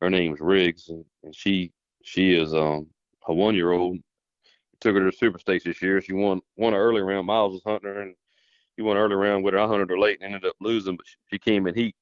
[0.00, 1.70] her name's Riggs, and, and she
[2.02, 2.88] she is um
[3.28, 3.98] a one year old
[4.80, 6.00] took her to Super Stakes this year.
[6.00, 7.26] She won won an early round.
[7.26, 8.14] Miles was hunting her, and
[8.76, 9.60] he won early round with her.
[9.60, 11.94] I hunted her late and ended up losing, but she came in heat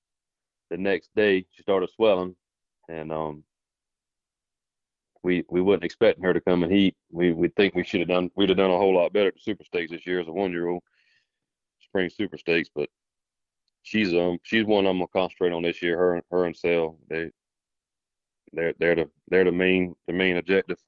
[0.70, 1.47] the next day.
[1.51, 2.37] She started swelling,
[2.89, 3.45] and um,
[5.22, 6.97] we we wasn't expecting her to come in heat.
[7.11, 9.41] We we think we should have done we'd have done a whole lot better at
[9.41, 10.83] Super Stakes this year as a one year old
[11.81, 12.89] spring Super Stakes, but
[13.83, 15.97] she's um she's one I'm gonna concentrate on this year.
[15.97, 17.31] Her her and Sale they
[18.53, 20.79] they're they're the they're the main the main objective.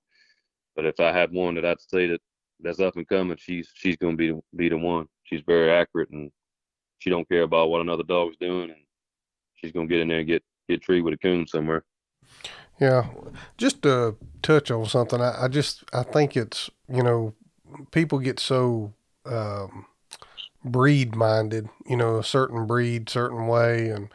[0.77, 2.21] But if I had one that I'd say that
[2.61, 5.07] that's up and coming, she's she's gonna be be the one.
[5.25, 6.31] She's very accurate and
[6.99, 8.81] she don't care about what another dog's doing, and
[9.55, 11.85] she's gonna get in there and get get treated with a coon somewhere.
[12.81, 13.09] Yeah,
[13.59, 17.35] just to touch on something, I, I just I think it's you know
[17.91, 18.93] people get so
[19.27, 19.87] um,
[20.65, 24.09] breed minded, you know, a certain breed, certain way, and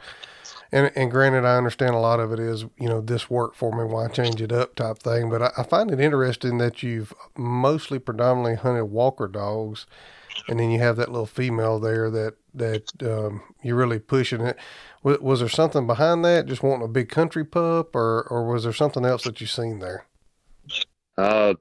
[0.72, 3.72] and and granted, I understand a lot of it is you know this worked for
[3.76, 5.30] me, why change it up type thing.
[5.30, 9.86] But I, I find it interesting that you've mostly predominantly hunted Walker dogs,
[10.48, 14.58] and then you have that little female there that that um, you're really pushing it.
[15.02, 16.46] Was, was there something behind that?
[16.46, 19.78] Just wanting a big country pup, or or was there something else that you seen
[19.78, 20.06] there?
[21.16, 21.54] Uh,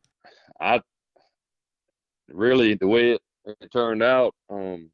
[0.60, 0.82] I
[2.30, 4.90] really the way it, it turned out, um,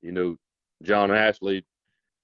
[0.00, 0.36] you know,
[0.82, 1.64] John Ashley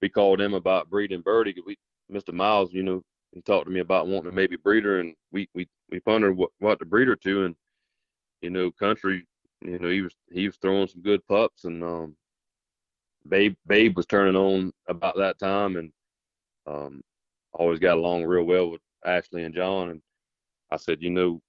[0.01, 1.55] we called him about breeding Birdie.
[1.66, 1.76] We,
[2.12, 2.32] Mr.
[2.32, 5.49] Miles, you know, he talked to me about wanting to maybe breed her, and we
[5.55, 7.57] we we pondered what what to breed her to, and
[8.40, 9.26] you know, country,
[9.61, 12.16] you know, he was he was throwing some good pups, and um,
[13.28, 15.92] Babe Babe was turning on about that time, and
[16.66, 17.03] um,
[17.53, 20.03] always got along real well with Ashley and John, and
[20.70, 21.40] I said, you know,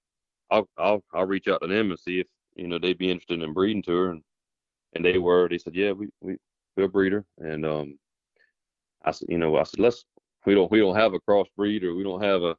[0.52, 3.41] I'll I'll I'll reach out to them and see if you know they'd be interested
[3.41, 4.22] in breeding to her, and
[4.93, 5.47] and they were.
[5.47, 6.38] They said, yeah, we we
[6.76, 8.00] we'll breed her, and um,
[9.04, 10.06] I said, you know, I said, let's
[10.45, 12.56] we don't we don't have a crossbreed or we don't have a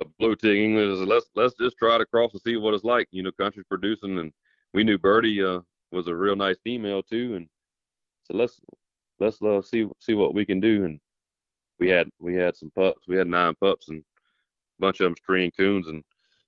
[0.00, 0.98] a blue tick English.
[0.98, 3.08] Said, let's let's just try to cross and see what it's like.
[3.10, 4.32] You know, country's producing, and
[4.74, 5.60] we knew Birdie uh,
[5.90, 7.48] was a real nice female too, and
[8.24, 8.60] so let's
[9.20, 10.84] let's uh, see see what we can do.
[10.84, 11.00] And
[11.78, 13.06] we had we had some pups.
[13.08, 16.02] We had nine pups, and a bunch of them Korean coons, and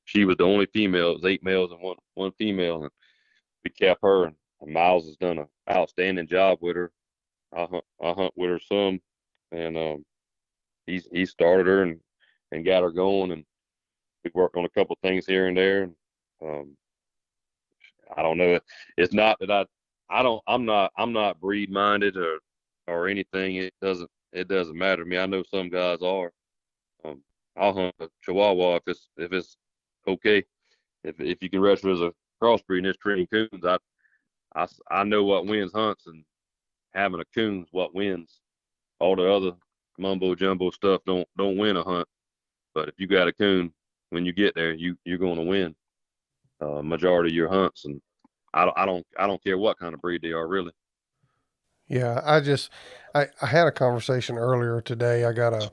[0.04, 1.10] she was the only female.
[1.10, 2.90] It was eight males and one one female, and
[3.64, 4.24] we kept her.
[4.26, 6.90] And Miles has done an outstanding job with her.
[7.54, 9.00] I hunt I hunt with her some
[9.54, 10.04] and um,
[10.86, 12.00] he's he started her and
[12.52, 13.44] and got her going, and
[14.24, 15.84] we worked on a couple things here and there.
[15.84, 15.94] And
[16.44, 16.76] um,
[18.16, 18.58] I don't know.
[18.96, 19.66] It's not that I
[20.10, 22.38] I don't I'm not I'm not breed minded or
[22.86, 23.56] or anything.
[23.56, 25.18] It doesn't it doesn't matter to me.
[25.18, 26.32] I know some guys are.
[27.04, 27.22] Um,
[27.56, 29.56] I'll hunt a Chihuahua if it's if it's
[30.06, 30.44] okay.
[31.04, 33.78] If if you can register as a crossbreed and it's training coons, I
[34.54, 36.24] I I know what wins hunts and
[36.94, 38.40] having a coon's what wins
[39.00, 39.52] all the other
[39.98, 42.08] mumbo jumbo stuff don't don't win a hunt.
[42.74, 43.72] But if you got a coon,
[44.10, 45.74] when you get there, you you're going to win
[46.60, 47.84] uh, majority of your hunts.
[47.84, 48.00] And
[48.52, 50.72] I don't I don't I don't care what kind of breed they are really.
[51.88, 52.70] Yeah, I just
[53.14, 55.24] I, I had a conversation earlier today.
[55.24, 55.70] I got a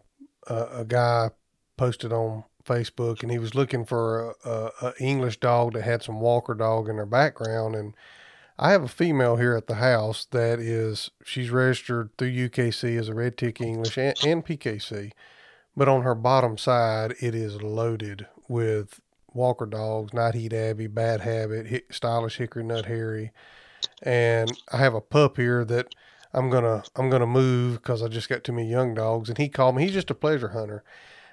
[0.47, 1.29] a, a guy
[1.77, 6.03] posted on Facebook, and he was looking for a, a, a English dog that had
[6.03, 7.95] some Walker dog in their background, and
[8.63, 13.09] I have a female here at the house that is she's registered through UKC as
[13.09, 15.13] a red tick English and, and PKC,
[15.75, 19.01] but on her bottom side it is loaded with
[19.33, 23.31] Walker dogs, Night Heat Abbey, Bad Habit, Stylish Hickory Nut Harry,
[24.03, 25.95] and I have a pup here that
[26.31, 29.27] I'm gonna I'm gonna move because I just got too many young dogs.
[29.29, 29.85] And he called me.
[29.85, 30.83] He's just a pleasure hunter,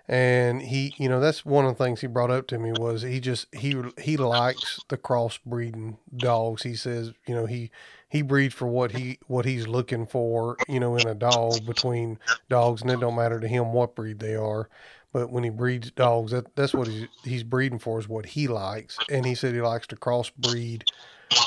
[0.09, 3.03] and he you know that's one of the things he brought up to me was
[3.03, 6.63] he just he he likes the crossbreeding dogs.
[6.63, 7.71] He says you know he
[8.09, 12.19] he breeds for what he what he's looking for you know in a dog between
[12.49, 14.69] dogs and it don't matter to him what breed they are.
[15.13, 18.49] But when he breeds dogs that that's what he's he's breeding for is what he
[18.49, 18.99] likes.
[19.11, 20.85] And he said he likes to crossbreed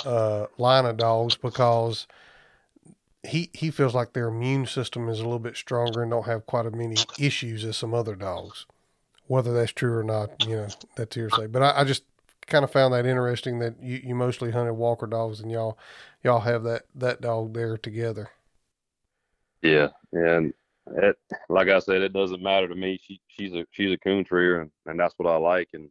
[0.05, 2.05] uh line of dogs because
[3.24, 6.45] he he feels like their immune system is a little bit stronger and don't have
[6.45, 8.65] quite as many issues as some other dogs.
[9.28, 11.47] Whether that's true or not, you know, that's hearsay.
[11.47, 12.03] But I, I just
[12.47, 15.78] kind of found that interesting that you, you mostly hunted Walker dogs and y'all
[16.24, 18.32] y'all have that that dog there together.
[19.61, 20.53] Yeah, and
[20.88, 21.17] it,
[21.47, 22.99] like I said, it doesn't matter to me.
[23.05, 25.69] She she's a she's a coon treer, and, and that's what I like.
[25.74, 25.89] And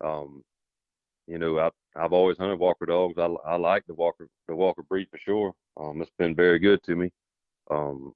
[0.00, 0.44] um,
[1.30, 3.16] you know, I I've always hunted Walker dogs.
[3.16, 5.52] I I like the Walker the Walker breed for sure.
[5.76, 7.10] Um, it's been very good to me.
[7.70, 8.12] Um,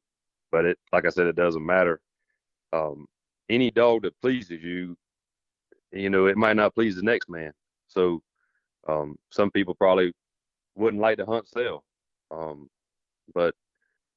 [0.50, 2.00] but it, like I said, it doesn't matter.
[2.72, 3.06] Um,
[3.48, 4.96] any dog that pleases you,
[5.92, 7.52] you know, it might not please the next man.
[7.86, 8.20] So,
[8.88, 10.12] um, some people probably
[10.74, 11.84] wouldn't like to hunt sale.
[12.32, 12.68] Um,
[13.32, 13.54] but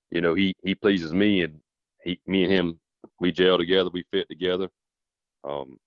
[0.10, 1.60] you know, he, he pleases me and
[2.04, 2.80] he, me and him,
[3.20, 4.70] we gel together, we fit together.
[5.44, 5.78] Um,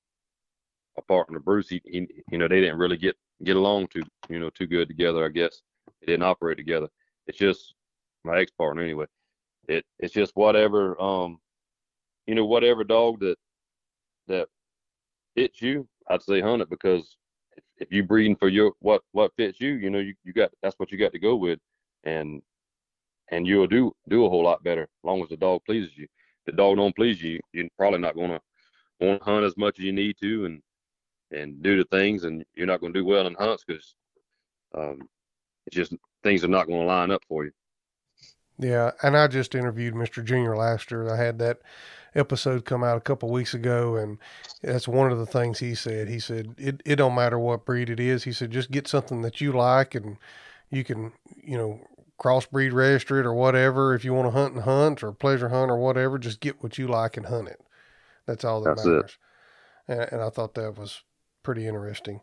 [1.03, 4.51] partner Bruce, he, he, you know, they didn't really get, get along too, you know,
[4.51, 5.62] too good together, I guess.
[6.01, 6.88] They didn't operate together
[7.30, 7.74] it's just
[8.24, 9.07] my ex partner anyway.
[9.68, 11.38] It it's just whatever um
[12.26, 13.36] you know whatever dog that
[14.26, 14.48] that
[15.36, 17.16] fits you, I'd say hunt it because
[17.57, 20.51] if, if you breeding for your what what fits you, you know you, you got
[20.61, 21.61] that's what you got to go with,
[22.05, 22.42] and
[23.30, 26.05] and you'll do do a whole lot better as long as the dog pleases you.
[26.05, 28.40] If the dog don't please you, you're probably not gonna
[28.98, 30.61] want to hunt as much as you need to and
[31.31, 33.95] and do the things, and you're not going to do well in hunts because
[34.76, 35.09] um,
[35.66, 37.53] it's just things are not going to line up for you.
[38.59, 40.22] Yeah, and I just interviewed Mr.
[40.22, 41.09] Junior last year.
[41.12, 41.61] I had that
[42.14, 44.18] episode come out a couple weeks ago, and
[44.62, 46.09] that's one of the things he said.
[46.09, 48.24] He said it it don't matter what breed it is.
[48.24, 50.18] He said just get something that you like, and
[50.70, 51.12] you can
[51.43, 51.81] you know
[52.20, 53.95] crossbreed register it or whatever.
[53.95, 56.76] If you want to hunt and hunt or pleasure hunt or whatever, just get what
[56.76, 57.61] you like and hunt it.
[58.26, 59.18] That's all that That's matters.
[59.89, 61.03] And, and I thought that was
[61.43, 62.20] pretty interesting.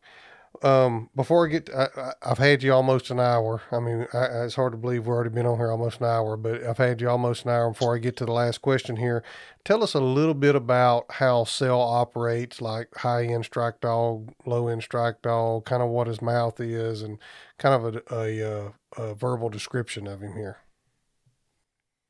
[0.63, 3.61] Um, before I get, I, I've had you almost an hour.
[3.71, 6.35] I mean, I, it's hard to believe we've already been on here almost an hour,
[6.35, 7.69] but I've had you almost an hour.
[7.71, 9.23] Before I get to the last question here,
[9.63, 14.67] tell us a little bit about how Cell operates, like high end strike dog, low
[14.67, 17.19] end strike dog, kind of what his mouth is, and
[17.59, 20.57] kind of a, a, uh, a verbal description of him here.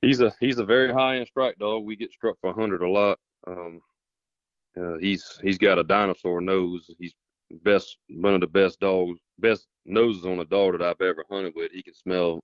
[0.02, 1.84] He's a he's a very high end strike dog.
[1.84, 3.20] We get struck for hundred a lot.
[3.46, 3.82] Um,
[4.80, 6.90] uh, he's he's got a dinosaur nose.
[7.00, 7.14] He's
[7.64, 11.54] best one of the best dogs, best noses on a dog that I've ever hunted
[11.56, 11.72] with.
[11.72, 12.42] He can smell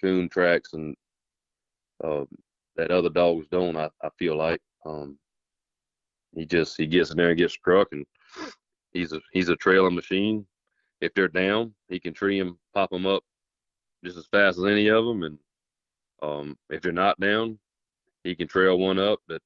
[0.00, 0.94] coon tracks and
[2.02, 2.24] uh,
[2.76, 3.76] that other dogs don't.
[3.76, 5.18] I, I feel like um,
[6.34, 8.04] he just he gets in there and gets struck, and
[8.92, 10.46] he's a he's a trailing machine.
[11.00, 13.24] If they're down, he can tree them, pop them up
[14.04, 15.38] just as fast as any of them, and
[16.22, 17.58] um, if they're not down,
[18.24, 19.42] he can trail one up that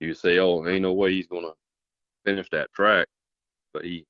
[0.00, 1.52] you say, oh, ain't no way he's gonna
[2.24, 3.06] finish that track,
[3.72, 4.06] but he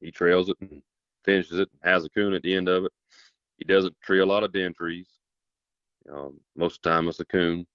[0.00, 0.82] he trails it and
[1.24, 2.92] finishes it, has a coon at the end of it.
[3.58, 5.08] He doesn't tree a lot of den trees.
[6.12, 7.66] Um, most of the time, it's a coon.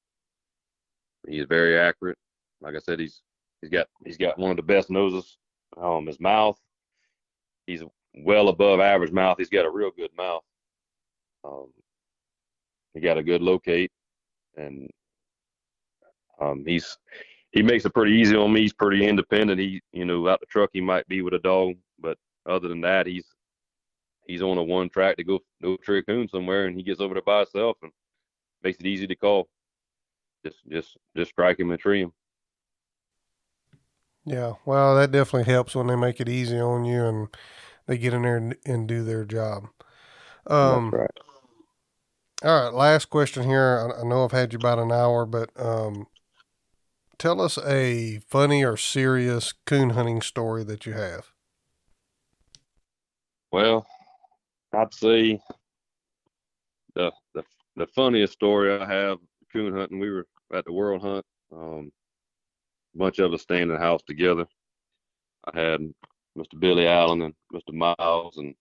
[1.28, 2.18] He's very accurate.
[2.62, 3.22] Like I said, he's
[3.62, 5.38] he's got he's got one of the best noses.
[5.78, 6.60] Um, his mouth,
[7.68, 7.84] he's
[8.16, 9.38] well above average mouth.
[9.38, 10.44] He's got a real good mouth.
[11.44, 11.68] Um,
[12.94, 13.92] he got a good locate,
[14.58, 14.90] and
[16.40, 16.98] um, he's
[17.52, 18.62] he makes it pretty easy on me.
[18.62, 19.60] He's pretty independent.
[19.60, 22.82] He, you know, out the truck he might be with a dog, but other than
[22.82, 23.26] that, he's
[24.28, 27.02] he's on a one track to go go tree a coon somewhere, and he gets
[27.02, 27.92] over there by himself and
[28.64, 29.48] makes it easy to call.
[30.46, 32.14] Just just just strike him and tree him.
[34.26, 37.28] Yeah, well, that definitely helps when they make it easy on you and
[37.88, 39.70] they get in there and, and do their job.
[40.46, 41.12] Um, That's right.
[42.44, 43.92] All right, last question here.
[43.98, 46.08] I, I know I've had you about an hour, but um,
[47.20, 51.28] tell us a funny or serious coon hunting story that you have.
[53.52, 53.86] Well,
[54.74, 55.40] I'd say
[56.96, 57.44] the the
[57.76, 59.18] the funniest story I have
[59.52, 60.00] coon hunting.
[60.00, 61.26] We were at the World Hunt.
[61.52, 61.92] Um,
[62.96, 64.46] a bunch of us staying in the house together.
[65.46, 65.82] I had
[66.38, 66.60] Mr.
[66.60, 67.74] Billy Allen and Mr.
[67.74, 68.56] Miles and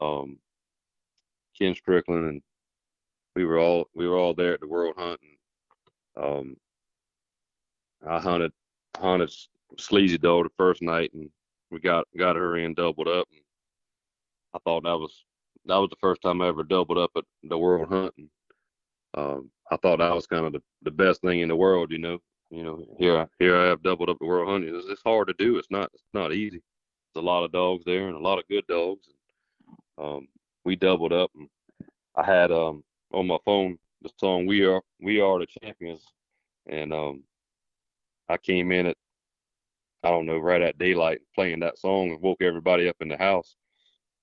[0.00, 0.38] um,
[1.58, 2.42] Ken Strickland, and
[3.36, 5.20] we were all we were all there at the World Hunt.
[6.16, 6.56] And, um,
[8.06, 8.52] I hunted
[8.96, 9.32] hunted
[9.78, 11.30] Sleazy Doe the first night, and
[11.70, 13.28] we got got her in doubled up.
[13.32, 13.40] And
[14.54, 15.24] I thought that was
[15.66, 18.14] that was the first time I ever doubled up at the World Hunt.
[18.16, 18.28] And,
[19.14, 21.98] um, I thought that was kind of the, the best thing in the world, you
[21.98, 22.18] know.
[22.50, 24.64] You know, here I, here I have doubled up the World Hunt.
[24.64, 25.58] It's, it's hard to do.
[25.58, 26.62] It's not it's not easy.
[27.14, 29.06] There's a lot of dogs there and a lot of good dogs.
[29.98, 30.28] And, um,
[30.64, 31.48] we doubled up, and
[32.16, 32.82] I had um
[33.12, 36.04] on my phone the song "We Are We Are the Champions,"
[36.66, 37.22] and um,
[38.28, 38.96] I came in at
[40.04, 43.16] I don't know right at daylight playing that song and woke everybody up in the
[43.16, 43.56] house.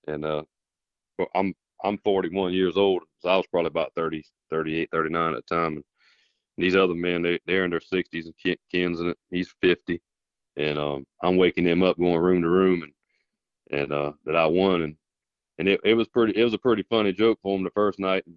[0.07, 0.43] And uh,
[1.33, 1.53] I'm
[1.83, 5.73] I'm 41 years old, so I was probably about 30, 38, 39 at the time.
[5.73, 5.83] And
[6.57, 10.01] these other men, they they're in their 60s, and Ken, Ken's in it, he's 50,
[10.57, 12.93] and um, I'm waking them up, going room to room, and
[13.81, 14.95] and uh, that I won, and
[15.57, 17.99] and it, it was pretty, it was a pretty funny joke for him the first
[17.99, 18.23] night.
[18.27, 18.35] And,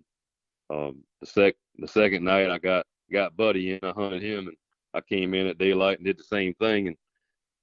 [0.70, 4.56] um, the sec the second night, I got got Buddy in, I hunted him, and
[4.98, 6.96] I came in at daylight and did the same thing, and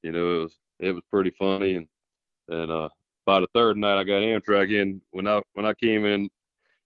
[0.03, 1.87] you know it was it was pretty funny, and
[2.49, 2.89] and uh,
[3.25, 5.01] by the third night, I got Amtrak in.
[5.11, 6.29] When I when I came in,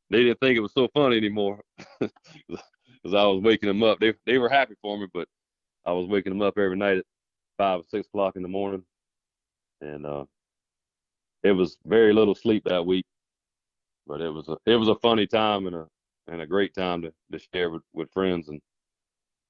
[0.10, 1.62] they didn't think it was so funny anymore,
[2.00, 4.00] because I was waking them up.
[4.00, 5.28] They they were happy for me, but
[5.86, 7.06] I was waking them up every night at
[7.58, 8.84] five or six o'clock in the morning,
[9.82, 10.26] and uh,
[11.44, 13.06] it was very little sleep that week.
[14.08, 15.88] But it was a it was a funny time and a
[16.28, 18.62] and a great time to, to share with, with friends and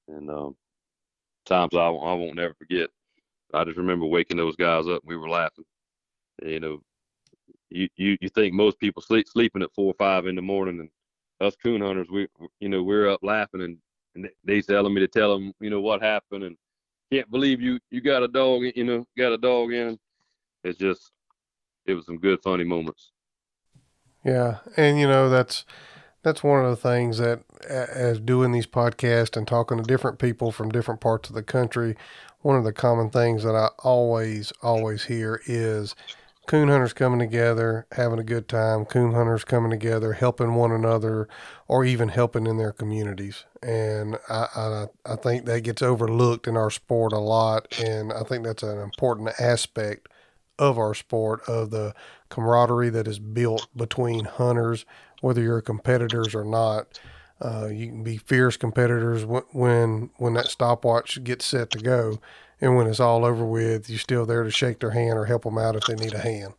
[0.07, 0.55] and um,
[1.49, 2.89] times I, I won't never forget.
[3.53, 5.01] I just remember waking those guys up.
[5.01, 5.65] And we were laughing.
[6.43, 6.81] You know,
[7.69, 10.79] you, you you think most people sleep sleeping at four or five in the morning,
[10.79, 10.89] and
[11.41, 12.27] us coon hunters, we
[12.59, 13.77] you know we're up laughing, and,
[14.15, 16.57] and they telling me to tell them you know what happened, and
[17.11, 19.97] can't believe you you got a dog, you know, got a dog in.
[20.63, 21.11] It's just
[21.85, 23.11] it was some good funny moments.
[24.23, 25.65] Yeah, and you know that's
[26.23, 30.51] that's one of the things that as doing these podcasts and talking to different people
[30.51, 31.95] from different parts of the country,
[32.41, 35.95] one of the common things that I always always hear is
[36.47, 41.27] coon hunters coming together, having a good time, coon hunters coming together, helping one another,
[41.67, 43.45] or even helping in their communities.
[43.61, 47.79] And I, I, I think that gets overlooked in our sport a lot.
[47.79, 50.09] And I think that's an important aspect
[50.59, 51.95] of our sport, of the
[52.29, 54.85] camaraderie that is built between hunters,
[55.21, 56.99] whether you're competitors or not.
[57.41, 62.19] Uh, you can be fierce competitors when when that stopwatch gets set to go,
[62.59, 65.43] and when it's all over with, you're still there to shake their hand or help
[65.43, 66.53] them out if they need a hand.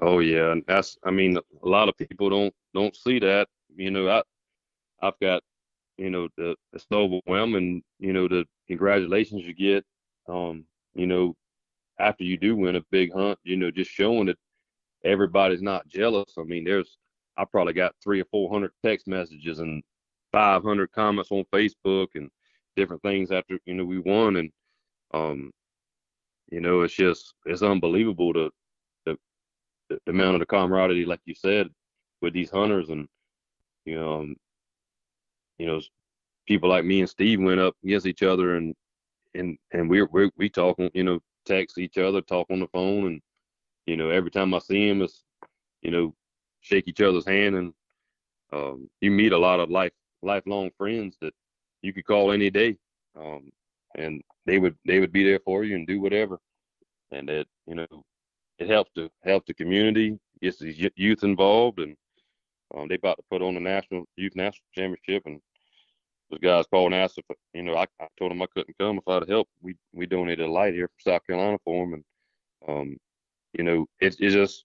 [0.00, 3.48] Oh yeah, and that's I mean a lot of people don't don't see that.
[3.74, 4.22] You know, I
[5.02, 5.42] I've got
[5.98, 7.82] you know the it's overwhelming.
[7.98, 9.84] You know the congratulations you get.
[10.28, 10.64] Um,
[10.94, 11.34] you know,
[11.98, 14.38] after you do win a big hunt, you know, just showing that
[15.04, 16.32] everybody's not jealous.
[16.38, 16.98] I mean, there's
[17.36, 19.82] I probably got three or four hundred text messages and
[20.32, 22.28] 500 comments on Facebook and
[22.76, 24.50] different things after you know we won and
[25.12, 25.52] um,
[26.50, 28.50] you know, it's just it's unbelievable the,
[29.06, 29.16] the
[29.88, 31.68] the amount of the camaraderie, like you said,
[32.20, 33.08] with these hunters, and
[33.84, 34.36] you know, um,
[35.58, 35.80] you know,
[36.46, 38.74] people like me and Steve went up against each other, and
[39.34, 43.06] and and we we we talk, you know, text each other, talk on the phone,
[43.06, 43.20] and
[43.86, 45.24] you know, every time I see him, it's
[45.82, 46.14] you know,
[46.60, 47.74] shake each other's hand, and
[48.52, 49.92] um, you meet a lot of life
[50.22, 51.34] lifelong friends that
[51.82, 52.76] you could call any day.
[53.18, 53.50] Um,
[53.96, 56.38] and they would they would be there for you and do whatever,
[57.12, 57.86] and it you know
[58.58, 61.96] it helps to help the community, gets the youth involved, and
[62.74, 65.40] um, they about to put on the national youth national championship, and
[66.30, 68.98] those guys called and asked if you know I, I told them I couldn't come
[68.98, 69.48] if I'd help.
[69.62, 72.04] We we donated a light here from South Carolina for them, and
[72.68, 72.96] um,
[73.52, 74.64] you know it's it's just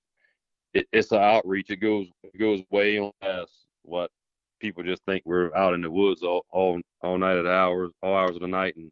[0.74, 1.70] it, it's an outreach.
[1.70, 3.52] It goes it goes way on past
[3.84, 4.12] what
[4.60, 8.16] people just think we're out in the woods all all, all night at hours all
[8.16, 8.92] hours of the night and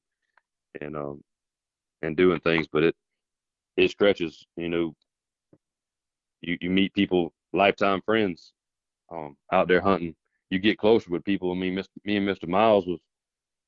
[0.81, 1.21] and um
[2.01, 2.95] and doing things, but it
[3.77, 4.45] it stretches.
[4.55, 4.95] You know,
[6.41, 8.53] you you meet people, lifetime friends,
[9.11, 10.15] um, out there hunting.
[10.49, 11.51] You get closer with people.
[11.51, 11.75] I mean,
[12.05, 12.47] me and Mr.
[12.47, 12.99] Miles was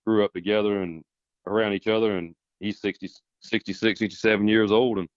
[0.06, 1.04] grew up together and
[1.46, 3.10] around each other, and he's 60,
[3.42, 5.08] 66, 67 years old, and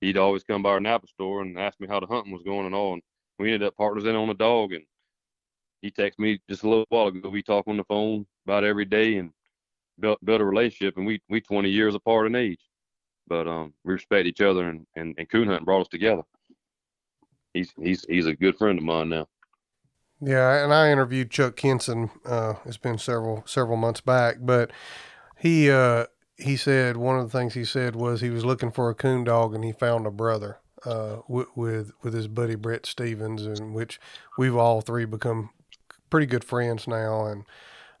[0.00, 2.66] he'd always come by our Napa store and ask me how the hunting was going
[2.66, 2.94] and all.
[2.94, 3.02] And
[3.38, 4.84] we ended up partners in on the dog, and
[5.82, 7.28] he texted me just a little while ago.
[7.28, 9.30] We talk on the phone about every day, and
[10.00, 12.60] built built a relationship, and we we 20 years apart in age,
[13.26, 16.22] but um we respect each other, and and, and coon hunting brought us together.
[17.54, 19.26] He's he's he's a good friend of mine now.
[20.20, 22.10] Yeah, and I interviewed Chuck Kinson.
[22.24, 24.70] Uh, it's been several several months back, but
[25.38, 26.06] he uh,
[26.36, 29.24] he said one of the things he said was he was looking for a coon
[29.24, 34.00] dog and he found a brother uh, with with his buddy Brett Stevens, and which
[34.36, 35.50] we've all three become
[36.10, 37.44] pretty good friends now, and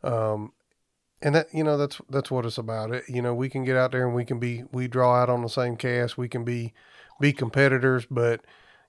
[0.02, 0.52] um,
[1.22, 2.92] and that you know that's that's what it's about.
[2.92, 5.30] It you know we can get out there and we can be we draw out
[5.30, 6.18] on the same cast.
[6.18, 6.74] We can be
[7.20, 8.42] be competitors, but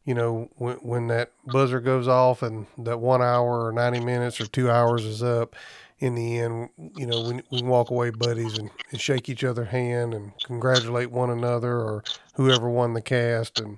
[0.05, 4.39] you know when when that buzzer goes off and that one hour or ninety minutes
[4.39, 5.55] or two hours is up,
[5.99, 9.65] in the end, you know we we walk away buddies and, and shake each other
[9.65, 12.03] hand and congratulate one another or
[12.35, 13.77] whoever won the cast and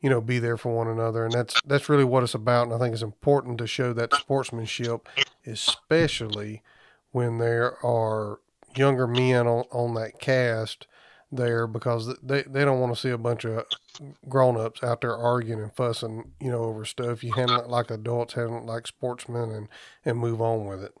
[0.00, 1.24] you know be there for one another.
[1.24, 2.66] And that's that's really what it's about.
[2.66, 5.08] And I think it's important to show that sportsmanship
[5.46, 6.62] especially
[7.10, 8.38] when there are
[8.76, 10.86] younger men on, on that cast
[11.32, 13.64] there because they, they don't want to see a bunch of
[14.28, 17.24] grown-ups out there arguing and fussing you know over stuff.
[17.24, 19.68] You handle it like adults handle it like sportsmen and
[20.04, 20.94] and move on with it.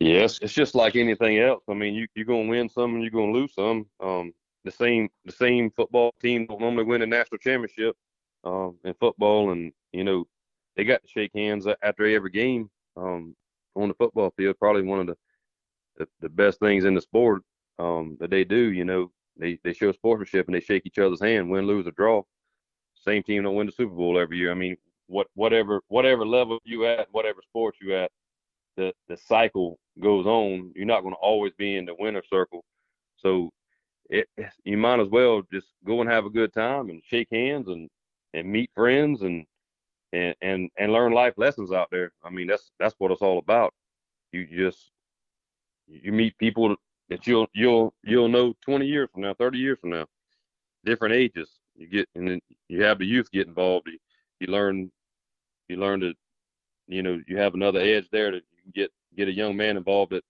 [0.00, 1.62] Yes it's just like anything else.
[1.68, 3.86] I mean you, you're to win some and you're to lose some.
[4.00, 4.32] Um,
[4.64, 7.96] the same the same football team don't normally win a national championship
[8.44, 10.26] um, in football and you know
[10.76, 13.34] they got to shake hands after every game um,
[13.74, 14.58] on the football field.
[14.58, 15.16] Probably one of the
[15.96, 17.42] the, the best things in the sport
[17.80, 18.72] um, that they do.
[18.72, 21.92] You know, they they show sportsmanship and they shake each other's hand, win, lose, or
[21.92, 22.22] draw.
[22.94, 24.50] Same team don't win the Super Bowl every year.
[24.50, 24.76] I mean,
[25.06, 28.10] what whatever whatever level you at, whatever sport you at,
[28.76, 30.72] the the cycle goes on.
[30.74, 32.64] You're not going to always be in the winner circle.
[33.16, 33.50] So
[34.08, 34.28] it,
[34.64, 37.88] you might as well just go and have a good time and shake hands and
[38.34, 39.44] and meet friends and
[40.12, 42.12] and and and learn life lessons out there.
[42.22, 43.72] I mean, that's that's what it's all about.
[44.32, 44.90] You just
[45.88, 46.76] you meet people
[47.10, 50.06] that you'll you'll you'll know 20 years from now, 30 years from now,
[50.84, 51.50] different ages.
[51.76, 53.88] You get and then you have the youth get involved.
[53.88, 53.98] You,
[54.40, 54.90] you learn
[55.68, 56.14] you learn to
[56.86, 59.76] you know you have another edge there that you can get get a young man
[59.76, 60.24] involved that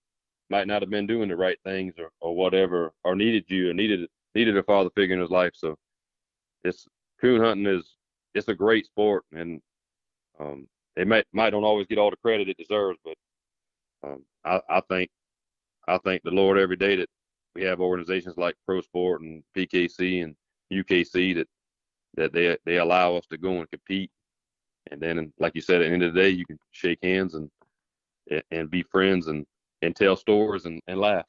[0.49, 3.75] might not have been doing the right things or, or whatever or needed you or
[3.75, 5.53] needed needed a father figure in his life.
[5.55, 5.77] So
[6.65, 6.87] it's
[7.21, 7.97] coon hunting is
[8.35, 9.61] it's a great sport and
[10.39, 10.67] um,
[10.97, 13.15] they might might don't always get all the credit it deserves, but
[14.03, 15.11] um, I, I think
[15.89, 17.09] I thank the Lord every day that
[17.55, 20.35] we have organizations like Pro Sport and PKC and
[20.73, 21.49] UKC that
[22.17, 24.11] that they they allow us to go and compete,
[24.91, 27.35] and then like you said, at the end of the day, you can shake hands
[27.35, 27.51] and
[28.51, 29.47] and be friends and
[29.83, 31.27] and tell stories and, and laugh.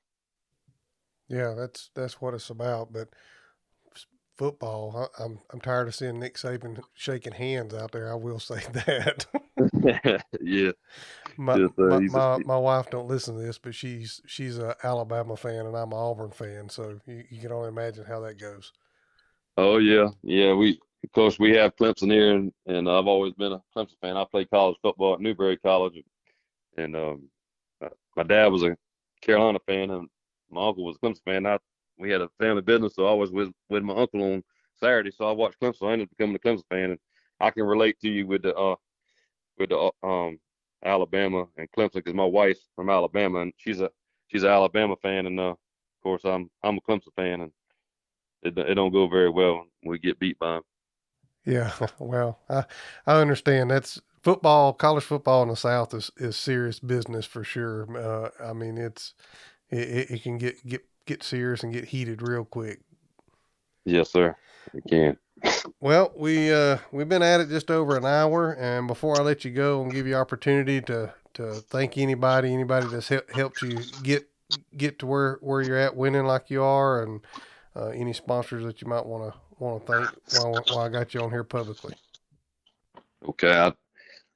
[1.27, 2.91] Yeah, that's that's what it's about.
[2.91, 3.09] But
[4.37, 8.11] football, I, am I'm tired of seeing Nick Saban shaking hands out there.
[8.11, 9.25] I will say that.
[10.41, 10.71] yeah.
[11.37, 14.75] My, Just, uh, my, my, my, wife don't listen to this, but she's she's a
[14.83, 18.39] Alabama fan and I'm an Auburn fan, so you, you can only imagine how that
[18.39, 18.71] goes.
[19.57, 20.53] Oh yeah, yeah.
[20.53, 24.17] We of course we have Clemson here, and, and I've always been a Clemson fan.
[24.17, 26.03] I played college football at Newberry College,
[26.77, 27.23] and um,
[27.83, 28.75] uh, my dad was a
[29.21, 30.07] Carolina fan, and
[30.49, 31.45] my uncle was a Clemson fan.
[31.45, 31.57] I
[32.01, 34.43] we had a family business, so I was with with my uncle on
[34.79, 35.87] Saturday, so I watched Clemson.
[35.89, 36.99] I ended up becoming a Clemson fan, and
[37.39, 38.75] I can relate to you with the uh
[39.57, 40.39] with the uh, um
[40.83, 43.89] Alabama and Clemson because my wife's from Alabama and she's a
[44.27, 45.57] she's an Alabama fan, and uh, of
[46.03, 47.51] course I'm I'm a Clemson fan, and
[48.43, 50.63] it it don't go very well when we get beat by them.
[51.45, 52.65] Yeah, well, I
[53.05, 53.71] I understand.
[53.71, 57.87] That's football, college football in the South is, is serious business for sure.
[57.97, 59.13] Uh, I mean, it's
[59.69, 62.79] it, it can get get get serious and get heated real quick.
[63.85, 64.35] Yes, sir.
[64.73, 65.17] We can.
[65.79, 69.43] Well, we uh, we've been at it just over an hour, and before I let
[69.43, 74.29] you go and give you opportunity to to thank anybody, anybody that's helped you get
[74.77, 77.21] get to where where you're at, winning like you are, and
[77.75, 81.15] uh, any sponsors that you might want to want to thank while, while I got
[81.15, 81.95] you on here publicly.
[83.27, 83.73] Okay, I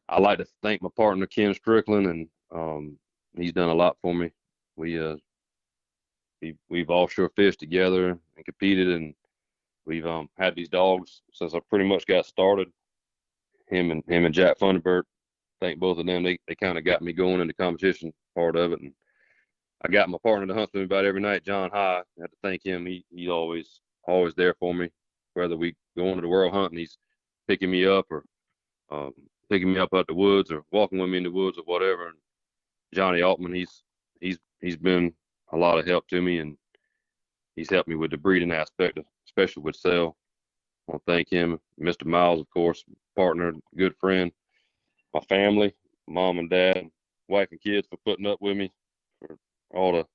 [0.10, 2.98] I like to thank my partner Kim Strickland, and um,
[3.38, 4.32] he's done a lot for me.
[4.76, 5.18] We uh
[6.42, 9.14] we we've offshore fished together and competed, and
[9.86, 12.68] we've um had these dogs since I pretty much got started.
[13.68, 15.04] Him and him and Jack Funderburk,
[15.60, 16.24] thank both of them.
[16.24, 18.94] They they kind of got me going in the competition part of it, and
[19.84, 22.02] I got my partner that hunts with me about every night, John High.
[22.02, 22.86] I have to thank him.
[22.86, 24.90] He he's always always there for me,
[25.34, 26.98] whether we go into the world hunting, he's
[27.48, 28.24] picking me up or
[28.92, 29.14] um,
[29.50, 32.08] picking me up out the woods or walking with me in the woods or whatever.
[32.08, 32.18] And
[32.94, 33.84] Johnny Altman, he's
[34.20, 35.14] he's he's been
[35.52, 36.58] a lot of help to me, and
[37.56, 40.18] he's helped me with the breeding aspect, especially with sale.
[40.88, 42.06] I want to thank him, Mr.
[42.06, 42.84] Miles, of course,
[43.16, 44.32] partner, good friend,
[45.14, 45.74] my family,
[46.08, 46.90] mom and dad,
[47.28, 48.72] wife and kids for putting up with me
[49.20, 49.38] for
[49.74, 50.06] all the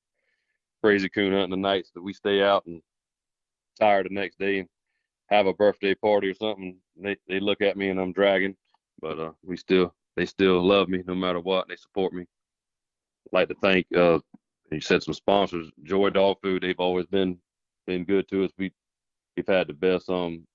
[0.82, 2.80] crazy coon hunting the nights that we stay out and
[3.78, 4.68] tired the next day and
[5.30, 6.76] have a birthday party or something.
[6.96, 8.56] They they look at me and I'm dragging,
[9.00, 11.68] but uh, we still they still love me no matter what.
[11.68, 12.22] They support me.
[12.22, 14.18] I'd like to thank uh,
[14.70, 16.62] you said some sponsors, Joy Dog Food.
[16.62, 17.38] They've always been
[17.86, 18.52] been good to us.
[18.58, 18.72] We
[19.36, 20.46] we've had the best um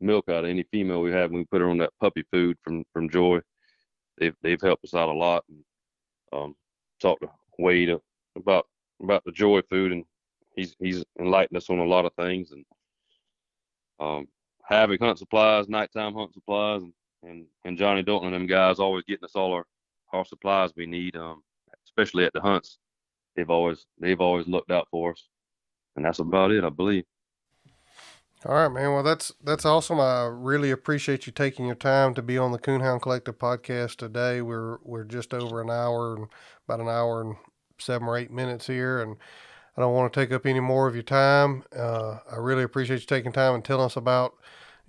[0.00, 2.56] milk out of any female we have when we put her on that puppy food
[2.62, 3.40] from from Joy.
[4.18, 5.44] They've they've helped us out a lot.
[5.48, 5.64] And,
[6.32, 6.54] um,
[7.00, 7.94] talked to Wade
[8.36, 8.66] about
[9.02, 10.04] about the Joy food, and
[10.56, 12.52] he's he's enlightened us on a lot of things.
[12.52, 12.64] And
[14.00, 14.28] um,
[14.64, 19.04] Havoc Hunt Supplies, nighttime hunt supplies, and and, and Johnny Dalton and them guys always
[19.04, 19.66] getting us all our
[20.12, 21.42] our supplies we need, um,
[21.86, 22.78] especially at the hunts
[23.36, 25.28] they've always they've always looked out for us,
[25.96, 27.04] and that's about it, I believe.
[28.44, 28.92] All right, man.
[28.92, 30.00] Well, that's that's awesome.
[30.00, 34.40] I really appreciate you taking your time to be on the Coonhound Collective podcast today.
[34.42, 36.26] We're we're just over an hour and
[36.66, 37.36] about an hour and
[37.78, 39.16] seven or eight minutes here, and
[39.76, 41.62] I don't want to take up any more of your time.
[41.76, 44.34] Uh, I really appreciate you taking time and telling us about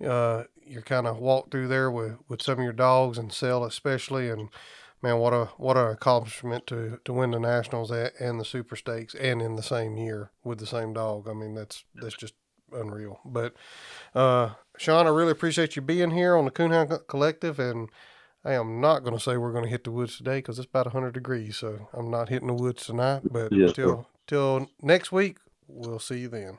[0.04, 3.64] uh, your kind of walk through there with, with some of your dogs and sell
[3.64, 4.48] especially, and
[5.04, 9.14] man, what a what an accomplishment to to win the nationals and the super stakes
[9.14, 11.28] and in the same year with the same dog.
[11.28, 12.34] I mean, that's that's just
[12.72, 13.20] unreal.
[13.24, 13.54] But
[14.14, 17.90] uh, Shaun, I really appreciate you being here on the Coonhound Collective, and
[18.44, 20.68] I am not going to say we're going to hit the woods today because it's
[20.68, 23.22] about 100 degrees, so I'm not hitting the woods tonight.
[23.30, 25.36] But yes, till till next week,
[25.68, 26.58] we'll see you then.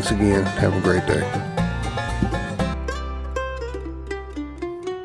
[0.01, 0.43] Thanks again.
[0.57, 1.50] Have a great day.